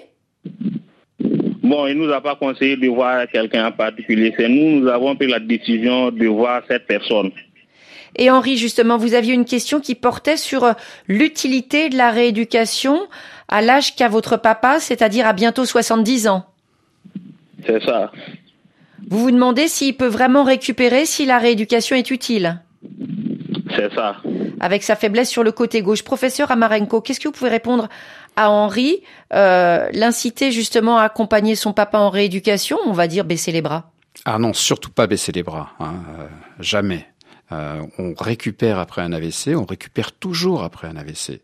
[1.62, 4.34] Bon, il nous a pas conseillé de voir quelqu'un en particulier.
[4.38, 7.32] C'est nous, nous avons pris la décision de voir cette personne.
[8.16, 10.74] Et Henri, justement, vous aviez une question qui portait sur euh,
[11.08, 13.00] l'utilité de la rééducation
[13.48, 16.49] à l'âge qu'a votre papa, c'est-à-dire à bientôt 70 ans.
[17.66, 18.12] C'est ça.
[19.10, 22.62] Vous vous demandez s'il peut vraiment récupérer, si la rééducation est utile,
[23.76, 24.18] C'est ça.
[24.60, 26.04] avec sa faiblesse sur le côté gauche.
[26.04, 27.88] Professeur Amarenko, qu'est-ce que vous pouvez répondre
[28.36, 29.02] à Henri
[29.34, 33.92] euh, L'inciter justement à accompagner son papa en rééducation, on va dire baisser les bras?
[34.26, 36.28] Ah non, surtout pas baisser les bras, hein, euh,
[36.60, 37.08] jamais.
[37.52, 41.42] Euh, on récupère après un AVC, on récupère toujours après un AVC.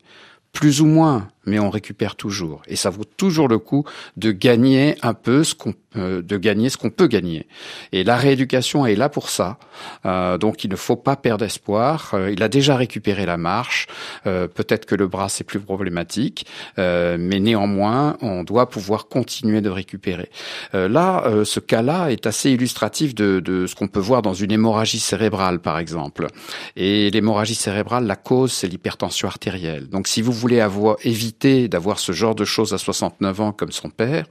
[0.55, 2.63] Plus ou moins, mais on récupère toujours.
[2.67, 3.85] Et ça vaut toujours le coup
[4.17, 7.47] de gagner un peu ce qu'on euh, de gagner ce qu'on peut gagner.
[7.93, 9.57] Et la rééducation est là pour ça.
[10.05, 12.11] Euh, donc il ne faut pas perdre espoir.
[12.13, 13.87] Euh, il a déjà récupéré la marche.
[14.23, 16.45] Peut-être que le bras c'est plus problématique,
[16.77, 20.29] mais néanmoins on doit pouvoir continuer de récupérer.
[20.73, 24.99] Là, ce cas-là est assez illustratif de, de ce qu'on peut voir dans une hémorragie
[24.99, 26.27] cérébrale, par exemple.
[26.75, 29.87] Et l'hémorragie cérébrale, la cause, c'est l'hypertension artérielle.
[29.87, 33.71] Donc, si vous voulez avoir éviter d'avoir ce genre de choses à 69 ans comme
[33.71, 34.27] son père,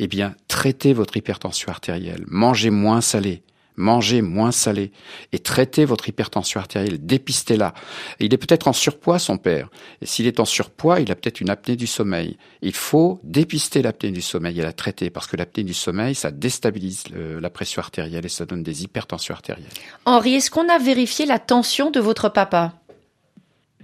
[0.00, 2.24] eh bien, traitez votre hypertension artérielle.
[2.26, 3.42] Mangez moins salé.
[3.76, 4.92] Mangez moins salé
[5.32, 7.72] et traitez votre hypertension artérielle, dépistez-la.
[8.20, 9.70] Il est peut-être en surpoids, son père.
[10.02, 12.36] Et s'il est en surpoids, il a peut-être une apnée du sommeil.
[12.60, 16.30] Il faut dépister l'apnée du sommeil et la traiter parce que l'apnée du sommeil, ça
[16.30, 19.64] déstabilise le- la pression artérielle et ça donne des hypertensions artérielles.
[20.04, 22.74] Henri, est-ce qu'on a vérifié la tension de votre papa?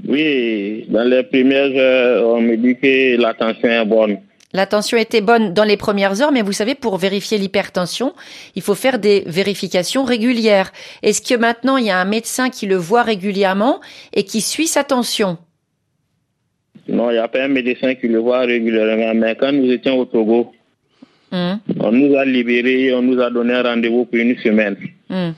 [0.06, 4.18] Oui, dans les premières heures, on me dit que la tension est bonne.
[4.52, 8.14] La tension était bonne dans les premières heures, mais vous savez, pour vérifier l'hypertension,
[8.54, 10.72] il faut faire des vérifications régulières.
[11.02, 13.80] Est-ce que maintenant, il y a un médecin qui le voit régulièrement
[14.14, 15.36] et qui suit sa tension?
[16.88, 19.98] Non, il n'y a pas un médecin qui le voit régulièrement, mais quand nous étions
[19.98, 20.52] au Togo,
[21.30, 24.76] Hum, on nous a libérés, on nous a donné un rendez-vous pour une semaine.
[25.10, 25.34] hum.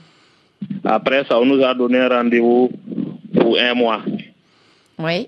[0.85, 2.69] Après ça, on nous a donné un rendez-vous
[3.35, 4.01] pour un mois.
[5.01, 5.27] Oui.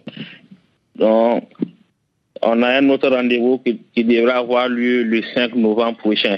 [0.95, 1.43] Donc,
[2.41, 6.37] on a un autre rendez-vous qui, qui devra avoir lieu le 5 novembre prochain.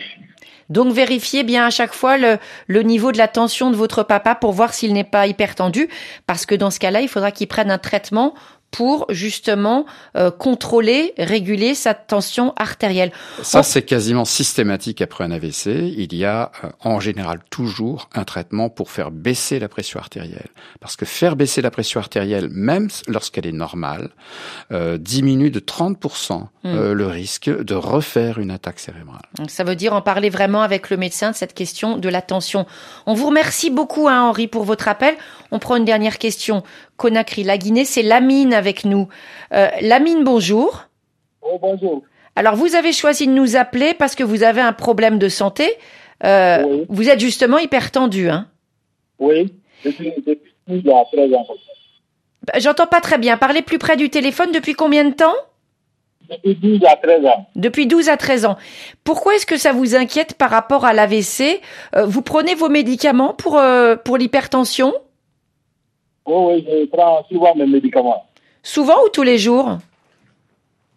[0.69, 4.33] Donc vérifiez bien à chaque fois le, le niveau de la tension de votre papa
[4.33, 5.87] pour voir s'il n'est pas hypertendu,
[6.25, 8.33] parce que dans ce cas-là, il faudra qu'il prenne un traitement
[8.75, 9.85] pour justement
[10.17, 13.13] euh, contrôler, réguler sa tension artérielle.
[13.41, 15.67] Ça, c'est quasiment systématique après un AVC.
[15.97, 20.49] Il y a euh, en général toujours un traitement pour faire baisser la pression artérielle.
[20.81, 24.09] Parce que faire baisser la pression artérielle, même lorsqu'elle est normale,
[24.73, 29.21] euh, diminue de 30% euh, le risque de refaire une attaque cérébrale.
[29.37, 32.21] Donc, ça veut dire en parler vraiment avec le médecin de cette question de la
[32.21, 32.65] tension.
[33.05, 35.15] On vous remercie beaucoup, hein, Henri, pour votre appel.
[35.51, 36.63] On prend une dernière question.
[36.97, 39.07] Conakry, la Guinée, c'est Lamine avec nous.
[39.53, 40.85] Euh, Lamine, bonjour.
[41.41, 42.03] Oh, bonjour.
[42.35, 45.71] Alors, vous avez choisi de nous appeler parce que vous avez un problème de santé.
[46.23, 46.85] Euh, Oui.
[46.89, 48.29] Vous êtes justement hyper tendu.
[48.29, 48.47] Hein
[49.19, 49.53] Oui,
[49.83, 51.45] depuis, depuis il y a 13 ans.
[52.47, 53.37] Bah, J'entends pas très bien.
[53.37, 54.51] Parlez plus près du téléphone.
[54.51, 55.33] Depuis combien de temps?
[56.29, 57.47] Depuis 12 à 13 ans.
[57.55, 58.57] Depuis 12 à 13 ans.
[59.03, 61.61] Pourquoi est-ce que ça vous inquiète par rapport à l'AVC
[61.95, 64.93] Euh, Vous prenez vos médicaments pour, euh, pour l'hypertension?
[66.25, 68.25] Oh, oui, je prends souvent mes médicaments.
[68.63, 69.77] Souvent ou tous les jours?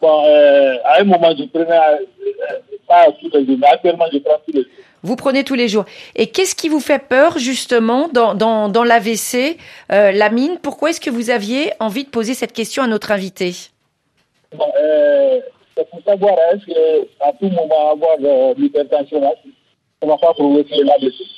[0.00, 4.18] Bon, euh, à un moment, je prenais euh, pas tous les jours, mais actuellement, je
[4.18, 4.70] prends tous les jours.
[5.02, 5.84] Vous prenez tous les jours.
[6.16, 9.58] Et qu'est-ce qui vous fait peur justement dans, dans, dans l'AVC,
[9.92, 13.52] euh, Lamine Pourquoi est-ce que vous aviez envie de poser cette question à notre invité?
[14.56, 15.40] Bon, euh,
[15.76, 19.32] c'est pour savoir, est-ce que à tout moment, avoir l'hypertension, là,
[20.00, 21.37] ça ne va pas provoquer l'AVC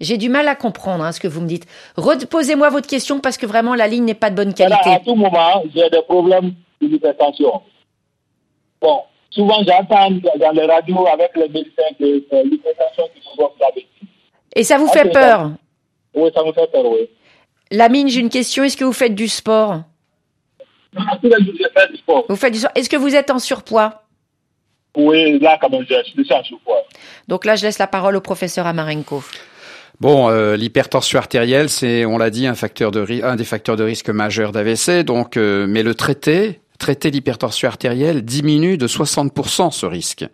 [0.00, 1.66] J'ai du mal à comprendre hein, ce que vous me dites.
[1.96, 4.78] Reposez-moi votre question parce que vraiment la ligne n'est pas de bonne qualité.
[4.84, 7.62] Voilà, à tout moment, j'ai des problèmes d'hypertension.
[8.80, 13.68] Bon, souvent j'entends dans les radios avec les médecins que c'est l'hypertension qui provoque la
[14.54, 15.50] Et ça vous Ah, fait peur
[16.14, 17.08] Oui, ça me fait peur, oui.
[17.70, 18.64] Lamine, j'ai une question.
[18.64, 19.80] Est-ce que vous faites du sport?
[20.92, 22.24] Non, tous les jours, je fais du sport.
[22.28, 22.70] Vous faites du sport.
[22.74, 24.02] Est-ce que vous êtes en surpoids?
[24.96, 26.82] Oui, là, quand même, je suis en surpoids.
[27.28, 29.22] Donc là, je laisse la parole au professeur Amarenko.
[29.98, 33.82] Bon, euh, l'hypertension artérielle, c'est, on l'a dit, un facteur de un des facteurs de
[33.82, 35.04] risque majeurs d'AVC.
[35.04, 40.26] Donc, euh, mais le traiter, traiter l'hypertension artérielle diminue de 60% ce risque.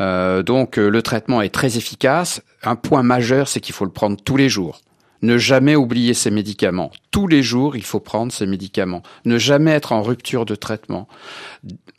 [0.00, 2.40] Euh, donc, euh, le traitement est très efficace.
[2.62, 4.80] Un point majeur, c'est qu'il faut le prendre tous les jours.
[5.20, 6.90] Ne jamais oublier ses médicaments.
[7.10, 9.02] Tous les jours, il faut prendre ses médicaments.
[9.26, 11.06] Ne jamais être en rupture de traitement.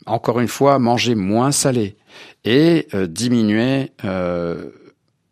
[0.04, 1.96] Encore une fois, manger moins salé
[2.44, 3.92] et diminuer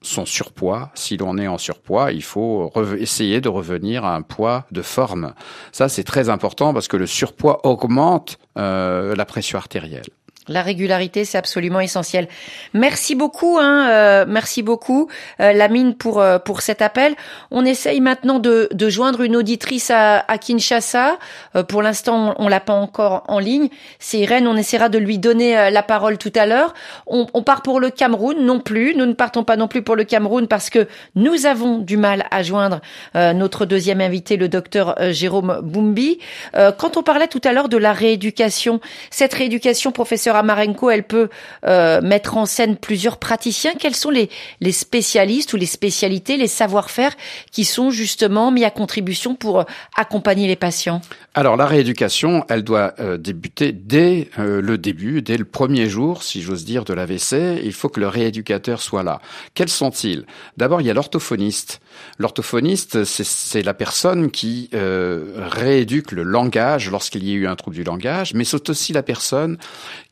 [0.02, 0.90] son surpoids.
[0.94, 5.34] Si l'on est en surpoids, il faut essayer de revenir à un poids de forme.
[5.72, 10.04] Ça, c'est très important parce que le surpoids augmente euh, la pression artérielle.
[10.48, 12.26] La régularité, c'est absolument essentiel.
[12.74, 15.08] Merci beaucoup, hein, euh, merci beaucoup,
[15.40, 17.14] euh, Lamine, pour euh, pour cet appel.
[17.52, 21.18] On essaye maintenant de, de joindre une auditrice à, à Kinshasa.
[21.54, 23.68] Euh, pour l'instant, on, on l'a pas encore en ligne.
[24.00, 24.48] C'est Irène.
[24.48, 26.74] On essaiera de lui donner euh, la parole tout à l'heure.
[27.06, 28.96] On, on part pour le Cameroun non plus.
[28.96, 32.26] Nous ne partons pas non plus pour le Cameroun parce que nous avons du mal
[32.32, 32.80] à joindre
[33.14, 36.18] euh, notre deuxième invité, le docteur Jérôme Boumbi.
[36.52, 41.28] Quand on parlait tout à l'heure de la rééducation, cette rééducation, professeur Amarenko, elle peut
[41.64, 43.72] euh, mettre en scène plusieurs praticiens.
[43.78, 44.28] Quels sont les,
[44.60, 47.12] les spécialistes ou les spécialités, les savoir-faire
[47.50, 49.64] qui sont justement mis à contribution pour euh,
[49.96, 51.00] accompagner les patients?
[51.34, 56.22] Alors la rééducation, elle doit euh, débuter dès euh, le début, dès le premier jour,
[56.22, 57.62] si j'ose dire, de l'AVC.
[57.64, 59.20] Il faut que le rééducateur soit là.
[59.54, 60.26] Quels sont-ils?
[60.58, 61.80] D'abord, il y a l'orthophoniste.
[62.18, 67.76] L'orthophoniste, c'est la personne qui euh, rééduque le langage lorsqu'il y a eu un trouble
[67.76, 69.56] du langage, mais c'est aussi la personne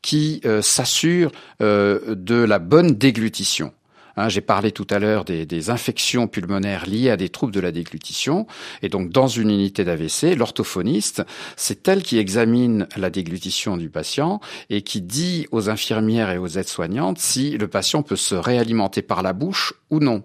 [0.01, 0.10] qui
[0.45, 3.73] euh, s'assure euh, de la bonne déglutition.
[4.17, 7.59] Hein, J'ai parlé tout à l'heure des, des infections pulmonaires liées à des troubles de
[7.59, 8.47] la déglutition.
[8.81, 11.23] Et donc, dans une unité d'AVC, l'orthophoniste,
[11.55, 16.47] c'est elle qui examine la déglutition du patient et qui dit aux infirmières et aux
[16.47, 20.23] aides-soignantes si le patient peut se réalimenter par la bouche ou non.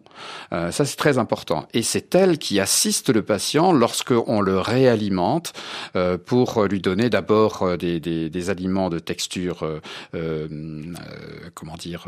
[0.52, 1.66] Euh, ça, c'est très important.
[1.74, 5.52] Et c'est elle qui assiste le patient lorsqu'on le réalimente
[5.96, 9.80] euh, pour lui donner d'abord euh, des, des, des aliments de texture, euh,
[10.14, 12.06] euh, euh, comment dire,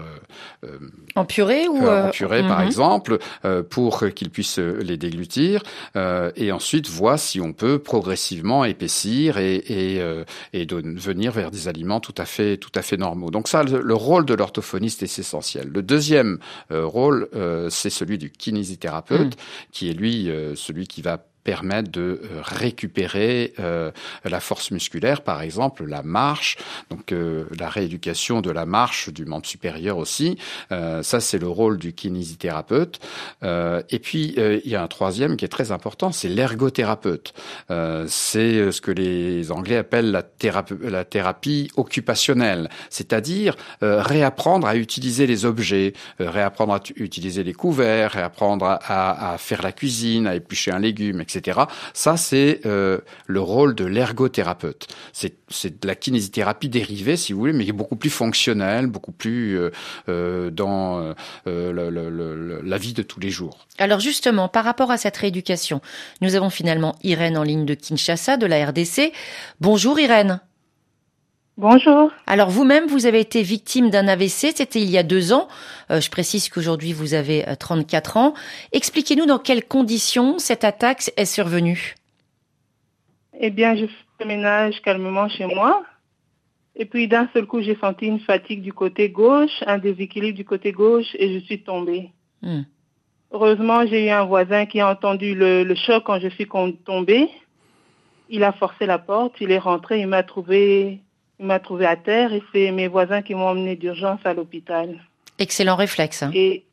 [1.14, 2.66] En purée ou euh, en purée, par mhm.
[2.66, 5.62] exemple, euh, pour qu'ils puissent euh, les déglutir,
[5.96, 11.32] euh, et ensuite voir si on peut progressivement épaissir et, et, euh, et de venir
[11.32, 13.30] vers des aliments tout à fait, tout à fait normaux.
[13.30, 15.68] Donc ça, le, le rôle de l'orthophoniste est essentiel.
[15.68, 16.38] Le deuxième
[16.70, 19.36] rôle, euh, c'est celui du kinésithérapeute,
[19.72, 23.90] qui est lui euh, celui qui va permettre de euh, récupérer euh,
[24.24, 26.58] la force musculaire, par exemple la marche,
[26.90, 30.36] donc euh, la rééducation de la marche du membre supérieur aussi.
[30.72, 33.00] Euh, ça, c'est le rôle du kinésithérapeute.
[33.42, 37.32] Euh, et puis, euh, il y a un troisième qui est très important, c'est l'ergothérapeute.
[38.08, 45.26] C'est ce que les Anglais appellent la, thérapie, la thérapie occupationnelle, c'est-à-dire réapprendre à utiliser
[45.26, 50.34] les objets, réapprendre à utiliser les couverts, réapprendre à, à- à faire la cuisine, à
[50.34, 51.37] éplucher un légume, etc.
[51.94, 54.86] Ça, c'est euh, le rôle de l'ergothérapeute.
[55.12, 59.70] C'est de la kinésithérapie dérivée, si vous voulez, mais beaucoup plus fonctionnelle, beaucoup plus euh,
[60.08, 61.14] euh, dans euh,
[61.72, 63.66] le- le- le- la vie de tous les jours.
[63.78, 65.80] Alors justement, par rapport à cette rééducation,
[66.20, 69.12] nous avons finalement Irène en ligne de Kinshasa, de la RDC.
[69.60, 70.40] Bonjour Irène.
[71.58, 72.12] Bonjour.
[72.28, 75.48] Alors vous-même, vous avez été victime d'un AVC, c'était il y a deux ans.
[75.90, 78.34] Euh, je précise qu'aujourd'hui, vous avez euh, 34 ans.
[78.70, 81.96] Expliquez-nous dans quelles conditions cette attaque est survenue.
[83.40, 85.82] Eh bien, je fais le ménage calmement chez moi.
[86.76, 90.44] Et puis, d'un seul coup, j'ai senti une fatigue du côté gauche, un déséquilibre du
[90.44, 92.12] côté gauche et je suis tombée.
[92.40, 92.62] Hmm.
[93.32, 96.46] Heureusement, j'ai eu un voisin qui a entendu le, le choc quand je suis
[96.84, 97.28] tombée.
[98.28, 101.00] Il a forcé la porte, il est rentré, il m'a trouvé,
[101.40, 104.98] il m'a trouvé à terre et c'est mes voisins qui m'ont emmené d'urgence à l'hôpital.
[105.38, 106.22] Excellent réflexe.
[106.22, 106.30] hein.
[106.34, 106.64] Et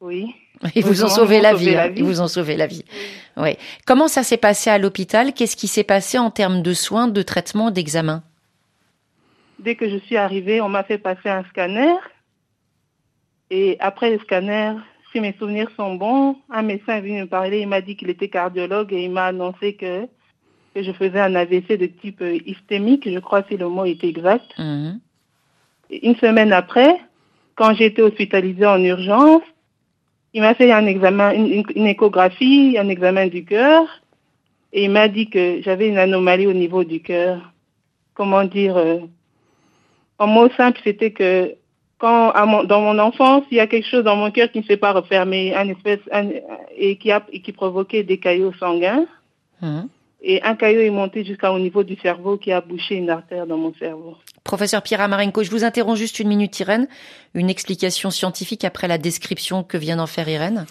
[0.00, 0.34] oui.
[0.74, 1.74] Ils vous ont sauvé la sauvé vie.
[1.74, 1.88] la hein.
[1.88, 2.00] vie.
[2.00, 2.84] Ils vous ont sauvé la vie.
[3.36, 3.56] Oui.
[3.86, 5.32] Comment ça s'est passé à l'hôpital?
[5.32, 8.22] Qu'est-ce qui s'est passé en termes de soins, de traitement, d'examen?
[9.58, 11.92] Dès que je suis arrivée, on m'a fait passer un scanner.
[13.50, 14.74] Et après le scanner,
[15.12, 18.08] si mes souvenirs sont bons, un médecin est venu me parler, il m'a dit qu'il
[18.10, 20.08] était cardiologue et il m'a annoncé que,
[20.74, 24.02] que je faisais un AVC de type euh, hystémique, je crois si le mot est
[24.04, 24.46] exact.
[24.58, 25.00] Mhm.
[26.02, 27.00] Une semaine après,
[27.56, 29.42] quand été hospitalisée en urgence,
[30.32, 33.84] il m'a fait un examen, une, une, échographie, un examen du cœur,
[34.72, 37.52] et il m'a dit que j'avais une anomalie au niveau du cœur.
[38.14, 38.98] Comment dire euh,
[40.18, 41.56] En mots simples, c'était que
[41.98, 44.60] quand à mon, dans mon enfance, il y a quelque chose dans mon cœur qui
[44.60, 46.28] ne s'est pas refermé, un espèce, un,
[46.76, 49.06] et qui a et qui provoquait des caillots sanguins.
[49.60, 49.88] Mhm.
[50.22, 53.56] Et un caillot est monté jusqu'au niveau du cerveau qui a bouché une artère dans
[53.56, 54.16] mon cerveau.
[54.44, 56.88] Professeur Pierre Amarenko, je vous interromps juste une minute, Irène.
[57.34, 60.66] Une explication scientifique après la description que vient d'en faire Irène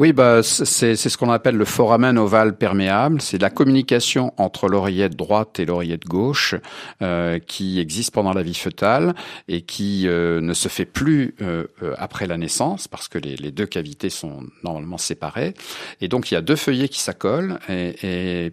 [0.00, 3.20] oui, bah, c'est ce qu'on appelle le foramen ovale perméable.
[3.20, 6.54] C'est la communication entre l'oreillette droite et l'oreillette gauche
[7.02, 9.14] euh, qui existe pendant la vie fœtale
[9.46, 13.36] et qui euh, ne se fait plus euh, euh, après la naissance parce que les,
[13.36, 15.52] les, deux cavités sont normalement séparées.
[16.00, 18.52] Et donc il y a deux feuillets qui s'accolent et, et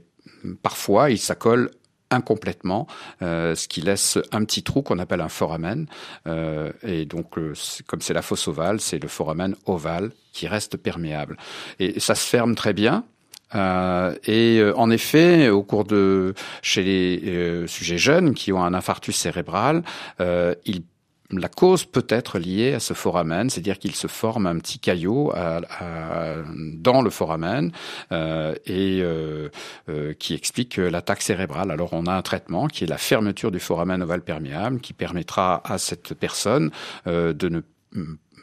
[0.62, 1.72] parfois ils s'accolent
[2.10, 2.88] incomplètement,
[3.22, 5.88] euh, ce qui laisse un petit trou qu'on appelle un foramen.
[6.28, 7.54] Euh, et donc, euh,
[7.86, 11.38] comme c'est la fosse ovale, c'est le foramen ovale qui reste perméable.
[11.80, 13.04] Et ça se ferme très bien.
[13.56, 19.16] Euh, et en effet, au cours de chez les sujets jeunes qui ont un infarctus
[19.16, 19.84] cérébral,
[20.20, 20.84] ils
[21.32, 25.34] la cause peut être liée à ce foramen, c'est-à-dire qu'il se forme un petit caillot
[26.56, 27.72] dans le foramen
[28.12, 29.50] euh, et euh,
[29.90, 31.72] euh, qui explique l'attaque cérébrale.
[31.72, 35.62] Alors on a un traitement qui est la fermeture du foramen ovale perméable qui permettra
[35.66, 36.72] à cette personne
[37.06, 37.62] de ne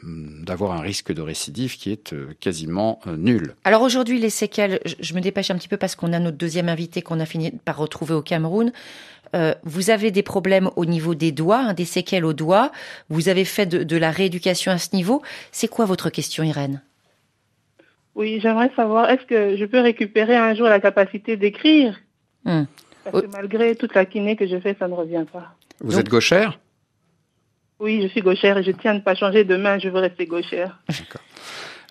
[0.02, 3.54] d'avoir un risque de récidive qui est quasiment nul.
[3.64, 6.68] Alors aujourd'hui, les séquelles, je me dépêche un petit peu parce qu'on a notre deuxième
[6.68, 8.72] invité qu'on a fini par retrouver au Cameroun.
[9.34, 12.70] Euh, vous avez des problèmes au niveau des doigts, hein, des séquelles aux doigts.
[13.08, 15.22] Vous avez fait de, de la rééducation à ce niveau.
[15.50, 16.82] C'est quoi votre question, Irène?
[18.14, 21.98] Oui, j'aimerais savoir, est-ce que je peux récupérer un jour la capacité d'écrire?
[22.46, 22.66] Hum.
[23.02, 25.56] Parce que malgré toute la kiné que je fais, ça ne revient pas.
[25.80, 26.58] Vous Donc, êtes gauchère?
[27.80, 29.98] Oui, je suis gauchère et je tiens à ne pas changer de main, je veux
[29.98, 30.78] rester gauchère.
[30.88, 31.20] D'accord.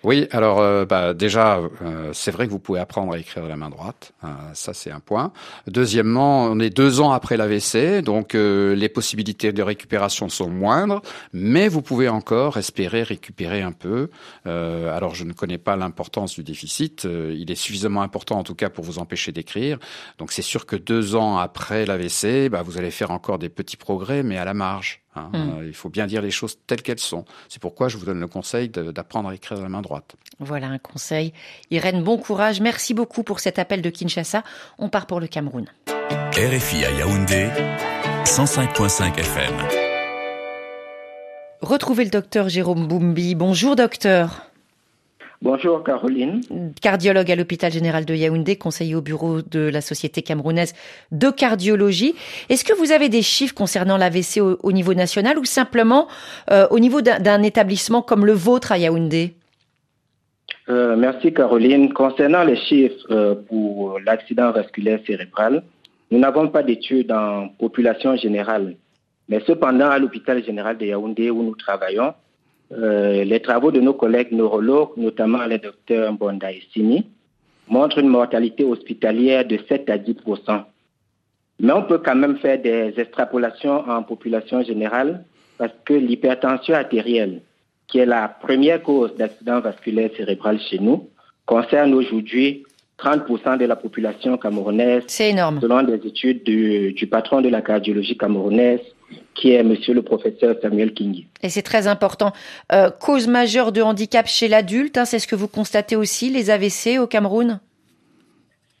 [0.04, 3.48] Oui, alors euh, bah, déjà, euh, c'est vrai que vous pouvez apprendre à écrire de
[3.48, 5.32] la main droite, euh, ça c'est un point.
[5.66, 11.00] Deuxièmement, on est deux ans après l'AVC, donc euh, les possibilités de récupération sont moindres,
[11.32, 14.10] mais vous pouvez encore espérer récupérer un peu.
[14.44, 18.68] Alors je ne connais pas l'importance du déficit, il est suffisamment important en tout cas
[18.68, 19.78] pour vous empêcher d'écrire.
[20.18, 23.78] Donc c'est sûr que deux ans après l'AVC, bah, vous allez faire encore des petits
[23.78, 25.03] progrès, mais à la marge.
[25.16, 25.30] Hein.
[25.32, 25.66] Mm.
[25.66, 27.24] il faut bien dire les choses telles qu'elles sont.
[27.48, 30.16] C'est pourquoi je vous donne le conseil d'apprendre à écrire de la main droite.
[30.40, 31.32] Voilà un conseil.
[31.70, 32.60] Irène, bon courage.
[32.60, 34.42] Merci beaucoup pour cet appel de Kinshasa.
[34.78, 35.66] On part pour le Cameroun.
[36.32, 37.48] RFI à Yaoundé,
[38.24, 39.54] 105.5 FM.
[41.60, 43.34] Retrouvez le docteur Jérôme Boumbi.
[43.34, 44.50] Bonjour docteur.
[45.44, 46.40] Bonjour Caroline.
[46.80, 50.72] Cardiologue à l'hôpital général de Yaoundé, conseiller au bureau de la Société camerounaise
[51.12, 52.14] de cardiologie.
[52.48, 56.08] Est-ce que vous avez des chiffres concernant l'AVC au, au, niveau national ou simplement
[56.50, 59.34] euh, au niveau d'un établissement comme le vôtre à Yaoundé?
[60.70, 61.92] Euh, Merci Caroline.
[61.92, 65.62] Concernant les chiffres euh, pour l'accident vasculaire cérébral,
[66.10, 68.76] nous n'avons pas d'études en population générale.
[69.28, 72.14] Mais cependant, à l'hôpital général de Yaoundé où nous travaillons,
[72.76, 77.06] euh, les travaux de nos collègues neurologues, notamment le docteur Mbonda Essini,
[77.68, 80.64] montrent une mortalité hospitalière de 7 à 10%
[81.60, 85.24] Mais on peut quand même faire des extrapolations en population générale
[85.56, 87.40] parce que l'hypertension artérielle,
[87.86, 91.08] qui est la première cause d'accident vasculaire cérébral chez nous,
[91.46, 92.64] concerne aujourd'hui
[92.98, 95.04] 30% de la population camerounaise.
[95.06, 95.60] C'est énorme.
[95.60, 98.80] Selon des études du, du patron de la cardiologie camerounaise,
[99.34, 101.26] qui est monsieur le professeur Samuel King.
[101.42, 102.32] Et c'est très important.
[102.72, 106.50] Euh, cause majeure de handicap chez l'adulte, hein, c'est ce que vous constatez aussi, les
[106.50, 107.60] AVC au Cameroun?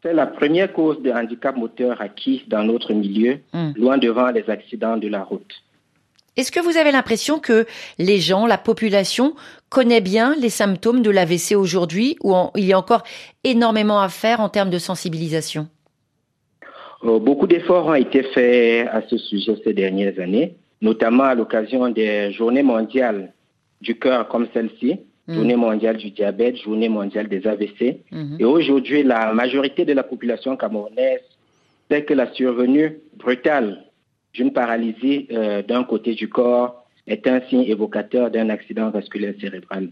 [0.02, 3.68] C'est la première cause de handicap moteur acquis dans notre milieu, Hmm.
[3.68, 3.74] mm.
[3.76, 5.62] loin devant les accidents de la route.
[6.36, 7.64] Est-ce que vous avez l'impression que
[7.98, 9.34] les gens, la population,
[9.68, 13.04] connaît bien les symptômes de l'AVC aujourd'hui ou en, il y a encore
[13.44, 15.68] énormément à faire en termes de sensibilisation?
[17.04, 22.32] Beaucoup d'efforts ont été faits à ce sujet ces dernières années, notamment à l'occasion des
[22.32, 23.32] journées mondiales
[23.82, 25.34] du cœur comme celle-ci, mmh.
[25.34, 28.00] journée mondiale du diabète, journée mondiale des AVC.
[28.10, 28.36] Mmh.
[28.38, 31.20] Et aujourd'hui, la majorité de la population camerounaise
[31.90, 33.84] sait que la survenue brutale
[34.32, 39.90] d'une paralysie euh, d'un côté du corps est un signe évocateur d'un accident vasculaire cérébral.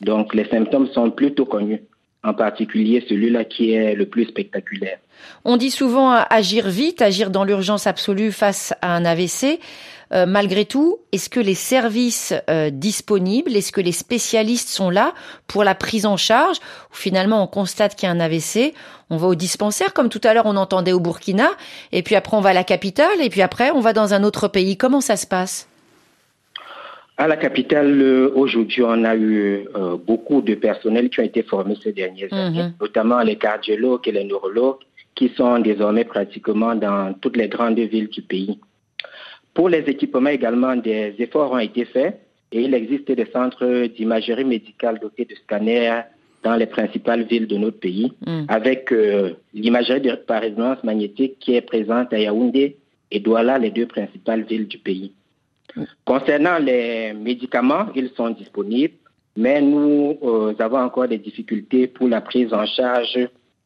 [0.00, 1.82] Donc les symptômes sont plutôt connus,
[2.22, 4.98] en particulier celui-là qui est le plus spectaculaire.
[5.44, 9.60] On dit souvent agir vite, agir dans l'urgence absolue face à un AVC.
[10.12, 15.12] Euh, malgré tout, est-ce que les services euh, disponibles, est-ce que les spécialistes sont là
[15.46, 16.58] pour la prise en charge
[16.92, 18.74] Ou finalement, on constate qu'il y a un AVC,
[19.10, 21.48] on va au dispensaire, comme tout à l'heure on entendait au Burkina,
[21.90, 24.22] et puis après on va à la capitale, et puis après on va dans un
[24.24, 24.76] autre pays.
[24.76, 25.68] Comment ça se passe?
[27.16, 29.68] À la capitale, aujourd'hui, on a eu
[30.04, 32.38] beaucoup de personnels qui ont été formés ces dernières mhm.
[32.38, 34.80] années, notamment les cardiologues et les neurologues,
[35.14, 38.58] qui sont désormais pratiquement dans toutes les grandes villes du pays.
[39.54, 44.44] Pour les équipements également, des efforts ont été faits et il existe des centres d'imagerie
[44.44, 46.02] médicale dotés de scanners
[46.42, 48.44] dans les principales villes de notre pays, mm.
[48.48, 52.76] avec euh, l'imagerie par résonance magnétique qui est présente à Yaoundé
[53.10, 55.12] et Douala, les deux principales villes du pays.
[55.74, 55.84] Mm.
[56.04, 58.94] Concernant les médicaments, ils sont disponibles,
[59.36, 63.18] mais nous euh, avons encore des difficultés pour la prise en charge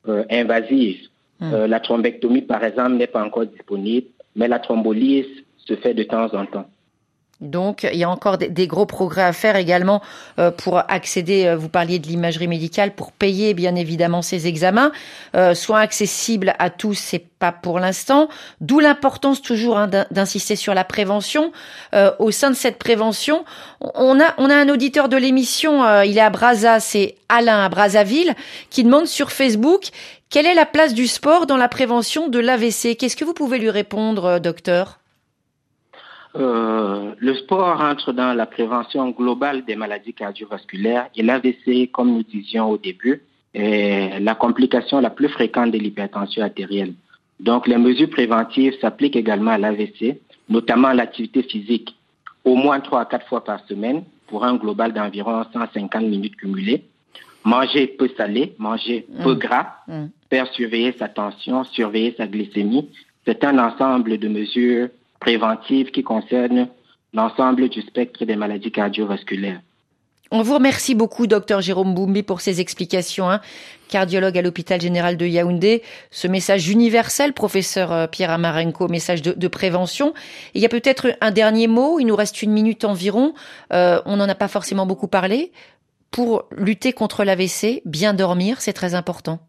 [0.07, 1.09] euh, invasive.
[1.41, 1.67] Mm.
[1.67, 5.27] la thrombectomie, par exemple, n'est pas encore disponible, mais la thrombolyse
[5.57, 6.67] se fait de temps en temps.
[7.41, 10.03] Donc, il y a encore des, gros progrès à faire également
[10.41, 14.91] euh, pour accéder, euh, vous parliez de l'imagerie médicale, pour payer bien évidemment ces examens,
[15.37, 18.29] euh, soit accessibles à tous, c'est pas pour l'instant.
[18.61, 21.53] D'où l'importance toujours hein, d'insister sur la prévention.
[22.19, 23.45] au sein de cette prévention,
[23.81, 27.69] on a, on a un auditeur de l'émission, il est à Brazza, c'est Alain à
[27.69, 28.35] Brazzaville,
[28.71, 29.91] qui demande sur Facebook
[30.31, 32.97] quelle est la place du sport dans la prévention de l'AVC.
[32.97, 34.99] Qu'est-ce que vous pouvez lui répondre, docteur?
[36.37, 42.23] Euh, le sport entre dans la prévention globale des maladies cardiovasculaires et l'AVC, comme nous
[42.23, 43.23] disions au début,
[43.55, 46.93] est la complication la plus fréquente de l'hypertension artérielle.
[47.41, 51.97] Donc, les mesures préventives s'appliquent également à l'AVC, notamment l'activité physique,
[52.45, 56.85] au moins trois à quatre fois par semaine, pour un global d'environ 150 minutes cumulées.
[57.49, 59.39] Manger peu salé, manger peu mmh.
[59.39, 60.05] gras, mmh.
[60.29, 62.91] faire surveiller sa tension, surveiller sa glycémie.
[63.27, 64.89] C'est un ensemble de mesures
[65.19, 66.69] préventive qui concerne
[67.15, 69.61] l'ensemble du spectre des maladies cardiovasculaires.
[70.31, 73.31] On vous remercie beaucoup, docteur Jérôme Boumbi, pour ces explications.
[73.31, 73.41] Hein.
[73.89, 79.49] Cardiologue à l'hôpital général de Yaoundé, ce message universel, professeur euh, Pierre Amarenko, message de,
[79.49, 80.13] prévention.
[80.53, 83.33] il y a peut-être un dernier mot, il nous reste une minute environ,
[83.73, 85.51] euh, on n'en a pas forcément beaucoup parlé.
[86.11, 89.41] Pour lutter contre l'AVC, bien dormir, c'est très important.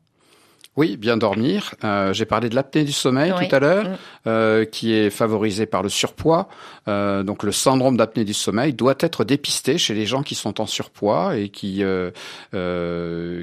[0.80, 1.76] Oui, bien dormir.
[1.84, 3.98] Euh, j'ai parlé de l'apnée du sommeil tout à l'heure, mm.
[4.28, 6.48] euh, qui est favorisée par le surpoids.
[6.88, 10.62] Euh, donc le syndrome d'apnée du sommeil doit être dépisté chez les gens qui sont
[10.62, 11.84] en surpoids et qui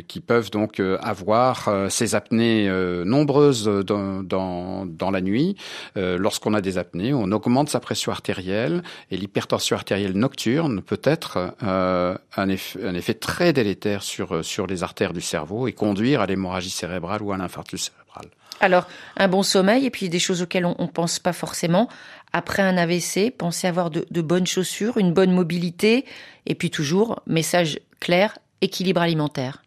[0.09, 2.71] qui peuvent donc avoir ces apnées
[3.05, 5.57] nombreuses dans, dans, dans la nuit.
[5.95, 11.55] Lorsqu'on a des apnées, on augmente sa pression artérielle et l'hypertension artérielle nocturne peut être
[11.61, 16.27] un, effet, un effet très délétère sur sur les artères du cerveau et conduire à
[16.27, 18.31] l'hémorragie cérébrale ou un infarctus cérébral.
[18.61, 21.89] Alors, un bon sommeil et puis des choses auxquelles on ne pense pas forcément.
[22.33, 26.05] Après un AVC, pensez avoir de, bonnes chaussures, une bonne mobilité
[26.47, 29.63] et puis toujours, message clair, équilibre alimentaire.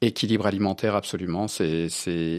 [0.00, 1.46] Équilibre alimentaire, absolument.
[1.46, 1.88] C'est,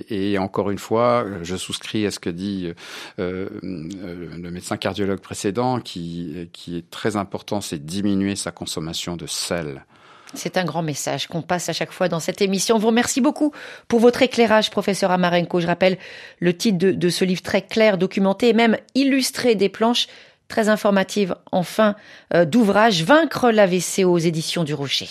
[0.10, 2.74] et encore une fois, je souscris à ce que dit
[3.20, 9.16] euh, euh, le médecin cardiologue précédent, qui, qui est très important, c'est diminuer sa consommation
[9.16, 9.86] de sel.
[10.34, 12.78] C'est un grand message qu'on passe à chaque fois dans cette émission.
[12.78, 13.52] Vous remercie beaucoup
[13.88, 15.60] pour votre éclairage, professeur Amarenko.
[15.60, 15.98] Je rappelle
[16.40, 20.08] le titre de, ce livre très clair, documenté et même illustré des planches
[20.48, 21.96] très informatives en fin
[22.34, 25.10] euh, d'ouvrage, Vaincre l'AVC aux éditions du Rocher.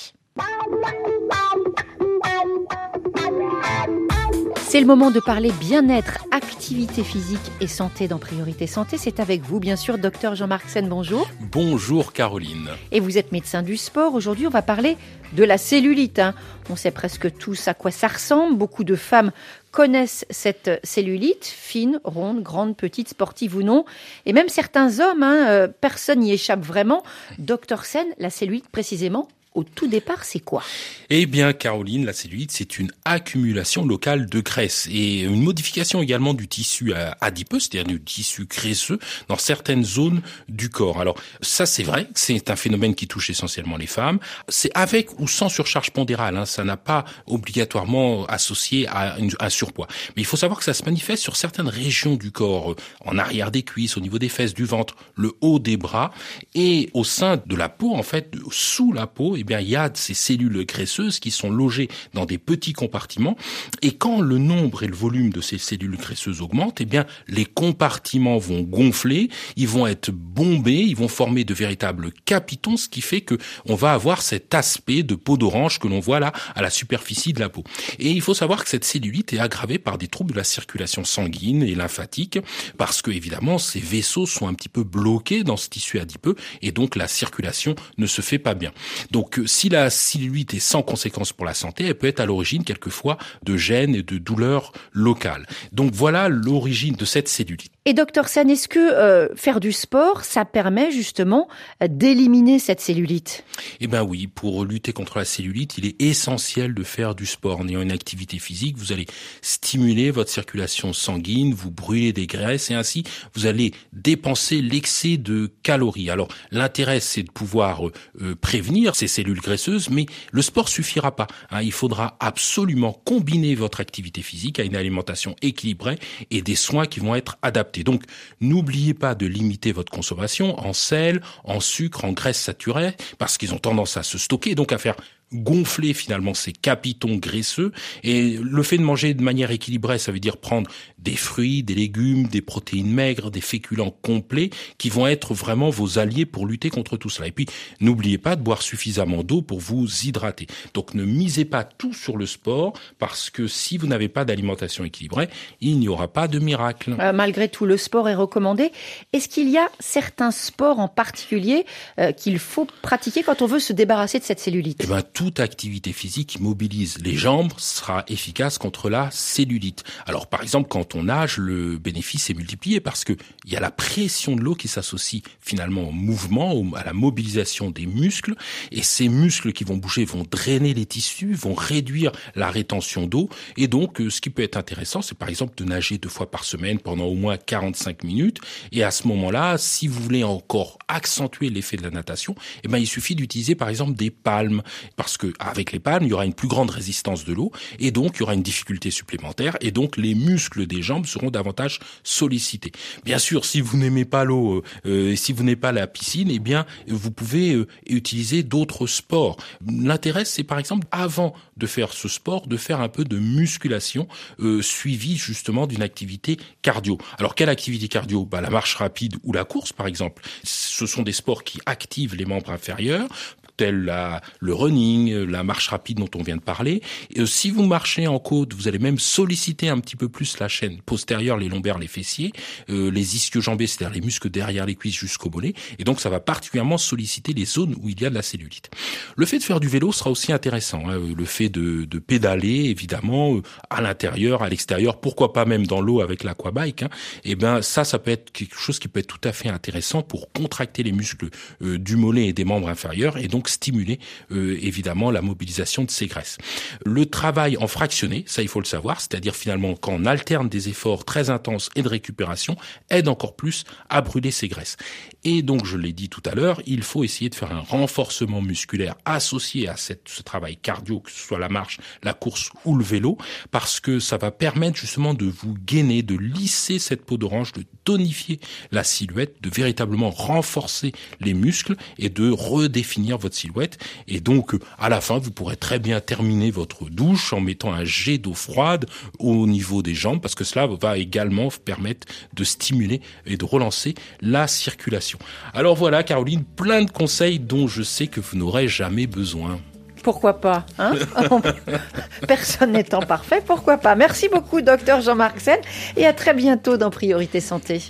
[4.73, 8.97] C'est le moment de parler bien-être, activité physique et santé dans Priorité Santé.
[8.97, 10.89] C'est avec vous, bien sûr, docteur Jean-Marc Sen.
[10.89, 11.29] Bonjour.
[11.41, 12.71] Bonjour, Caroline.
[12.91, 14.15] Et vous êtes médecin du sport.
[14.15, 14.97] Aujourd'hui, on va parler
[15.35, 16.21] de la cellulite.
[16.21, 16.35] Hein.
[16.71, 18.57] On sait presque tous à quoi ça ressemble.
[18.57, 19.31] Beaucoup de femmes
[19.73, 23.85] connaissent cette cellulite, fine, ronde, grande, petite, sportive ou non.
[24.25, 27.03] Et même certains hommes, hein, euh, personne n'y échappe vraiment.
[27.39, 30.63] Docteur Sen, la cellulite précisément, au tout départ, c'est quoi?
[31.11, 36.35] Eh bien, Caroline, la cellulite, c'est une accumulation locale de graisse et une modification également
[36.35, 38.99] du tissu adipeux, c'est-à-dire du tissu graisseux
[39.29, 41.01] dans certaines zones du corps.
[41.01, 44.19] Alors, ça, c'est vrai, c'est un phénomène qui touche essentiellement les femmes.
[44.49, 49.89] C'est avec ou sans surcharge pondérale, hein, ça n'a pas obligatoirement associé à un surpoids.
[50.17, 52.75] Mais il faut savoir que ça se manifeste sur certaines régions du corps,
[53.05, 56.11] en arrière des cuisses, au niveau des fesses, du ventre, le haut des bras
[56.55, 59.77] et au sein de la peau, en fait, sous la peau eh bien, il y
[59.77, 63.37] a ces cellules graisseuses qui sont logées dans des petits compartiments.
[63.83, 67.45] Et quand le nombre et le volume de ces cellules graisseuses augmentent, eh bien, les
[67.45, 73.01] compartiments vont gonfler, ils vont être bombés, ils vont former de véritables capitons, ce qui
[73.01, 73.37] fait que
[73.67, 77.33] on va avoir cet aspect de peau d'orange que l'on voit là à la superficie
[77.33, 77.65] de la peau.
[77.99, 81.05] Et il faut savoir que cette cellulite est aggravée par des troubles de la circulation
[81.05, 82.39] sanguine et lymphatique,
[82.79, 86.71] parce que évidemment ces vaisseaux sont un petit peu bloqués dans ce tissu adipeux et
[86.71, 88.73] donc la circulation ne se fait pas bien.
[89.11, 92.65] Donc si la cellulite est sans conséquence pour la santé, elle peut être à l'origine
[92.65, 95.47] quelquefois de gènes et de douleurs locales.
[95.73, 97.73] Donc voilà l'origine de cette cellulite.
[97.85, 101.49] Et docteur San, est-ce que euh, faire du sport, ça permet justement
[101.85, 103.45] d'éliminer cette cellulite?
[103.81, 107.59] Eh ben oui, pour lutter contre la cellulite, il est essentiel de faire du sport.
[107.59, 109.07] En ayant une activité physique, vous allez
[109.41, 113.03] stimuler votre circulation sanguine, vous brûler des graisses et ainsi
[113.35, 116.09] vous allez dépenser l'excès de calories.
[116.09, 117.83] Alors l'intérêt, c'est de pouvoir
[118.21, 121.27] euh, prévenir ces cellules graisseuses, mais le sport suffira pas.
[121.51, 121.63] Hein.
[121.63, 125.99] Il faudra absolument combiner votre activité physique à une alimentation équilibrée
[126.31, 127.72] et des soins qui vont être adaptés.
[127.81, 128.05] Donc,
[128.41, 133.55] n'oubliez pas de limiter votre consommation en sel, en sucre, en graisse saturée, parce qu'ils
[133.55, 134.97] ont tendance à se stocker, donc à faire
[135.33, 137.73] gonfler finalement ces capitons graisseux.
[138.03, 141.75] Et le fait de manger de manière équilibrée, ça veut dire prendre des fruits, des
[141.75, 146.71] légumes, des protéines maigres, des féculents complets, qui vont être vraiment vos alliés pour lutter
[146.71, 147.29] contre tout cela.
[147.29, 147.47] Et puis,
[147.81, 150.47] n'oubliez pas de boire suffisamment d'eau pour vous hydrater.
[150.75, 154.85] Donc, ne misez pas tout sur le sport, parce que si vous n'avez pas d'alimentation
[154.85, 155.29] équilibrée,
[155.61, 156.95] il n'y aura pas de miracle.
[157.01, 158.73] Euh, malgré tout, le sport est recommandé.
[159.13, 161.67] Est-ce qu'il y a certains sports en particulier
[161.99, 164.81] euh, qu'il faut pratiquer quand on veut se débarrasser de cette cellulite?
[164.83, 169.85] Eh ben, toute activité physique qui mobilise les jambes sera efficace contre la cellulite.
[170.05, 173.13] Alors par exemple quand on nage, le bénéfice est multiplié parce que
[173.45, 177.71] il y a la pression de l'eau qui s'associe finalement au mouvement, à la mobilisation
[177.71, 178.35] des muscles.
[178.73, 183.29] Et ces muscles qui vont bouger vont drainer les tissus, vont réduire la rétention d'eau.
[183.57, 186.33] Et donc euh, ce qui peut être intéressant c'est par exemple de nager deux fois
[186.33, 188.41] par semaine pendant au moins 45 minutes.
[188.73, 192.79] Et à ce moment-là, si vous voulez encore accentuer l'effet de la natation, eh ben
[192.79, 194.63] il suffit d'utiliser par exemple des palmes.
[194.97, 197.53] Parce parce que avec les palmes, il y aura une plus grande résistance de l'eau
[197.79, 201.31] et donc il y aura une difficulté supplémentaire et donc les muscles des jambes seront
[201.31, 202.73] davantage sollicités.
[203.05, 206.39] Bien sûr, si vous n'aimez pas l'eau, euh, si vous n'aimez pas la piscine, eh
[206.39, 209.37] bien vous pouvez euh, utiliser d'autres sports.
[209.71, 214.09] L'intérêt, c'est par exemple avant de faire ce sport, de faire un peu de musculation
[214.41, 216.97] euh, suivie justement d'une activité cardio.
[217.19, 218.25] Alors quelle activité cardio?
[218.25, 220.23] Bah, La marche rapide ou la course par exemple.
[220.43, 223.09] Ce sont des sports qui activent les membres inférieurs
[223.57, 226.83] tel la, le running, la marche rapide dont on vient de parler.
[227.15, 230.39] Et euh, si vous marchez en côte, vous allez même solliciter un petit peu plus
[230.39, 232.33] la chaîne postérieure, les lombaires, les fessiers,
[232.71, 235.55] euh, les ischio-jambés, c'est-à-dire les muscles derrière les cuisses jusqu'au mollet.
[235.79, 238.71] Et donc ça va particulièrement solliciter les zones où il y a de la cellulite.
[239.17, 240.89] Le fait de faire du vélo sera aussi intéressant.
[240.89, 241.01] Hein.
[241.17, 245.81] Le fait de, de pédaler, évidemment, euh, à l'intérieur, à l'extérieur, pourquoi pas même dans
[245.81, 246.83] l'eau avec l'aquabike.
[246.83, 246.91] Hein.
[247.25, 249.49] Et eh ben ça, ça peut être quelque chose qui peut être tout à fait
[249.49, 251.29] intéressant pour contracter les muscles
[251.61, 253.99] du mollet et des membres inférieurs et donc stimuler
[254.31, 256.39] euh, évidemment la mobilisation de ces graisses.
[256.85, 260.69] Le travail en fractionné, ça il faut le savoir, c'est-à-dire finalement quand on alterne des
[260.69, 262.57] efforts très intenses et de récupération,
[262.91, 264.77] aide encore plus à brûler ces graisses.
[265.25, 268.43] Et donc je l'ai dit tout à l'heure, il faut essayer de faire un renforcement
[268.43, 272.85] musculaire associé à ce travail cardio, que ce soit la marche, la course ou le
[272.85, 273.19] vélo,
[273.51, 277.65] parce que ça va permettre justement de vous gainer, de lisser cette peau d'orange, de
[277.85, 283.79] tonifier la silhouette, de véritablement renforcer les muscles et de redéfinir votre silhouette.
[284.09, 287.85] Et donc, à la fin, vous pourrez très bien terminer votre douche en mettant un
[287.85, 288.87] jet d'eau froide
[289.19, 293.95] au niveau des jambes, parce que cela va également permettre de stimuler et de relancer
[294.21, 295.19] la circulation.
[295.55, 299.61] Alors voilà, Caroline, plein de conseils dont je sais que vous n'aurez jamais besoin.
[300.03, 300.95] Pourquoi pas hein
[302.29, 305.59] Personne n'étant parfait, pourquoi pas Merci beaucoup, docteur Jean-Marc Sen,
[305.97, 307.83] et à très bientôt dans Priorité Santé.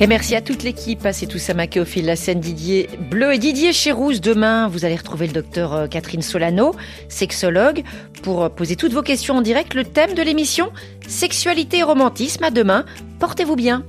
[0.00, 1.06] Et merci à toute l'équipe.
[1.12, 4.20] C'est tout ça au fil la scène Didier Bleu et Didier Chérouz.
[4.20, 6.72] Demain, vous allez retrouver le docteur euh, Catherine Solano,
[7.08, 7.82] sexologue,
[8.22, 9.74] pour euh, poser toutes vos questions en direct.
[9.74, 10.70] Le thème de l'émission,
[11.08, 12.44] sexualité et romantisme.
[12.44, 12.84] À demain.
[13.18, 13.84] Portez-vous bien.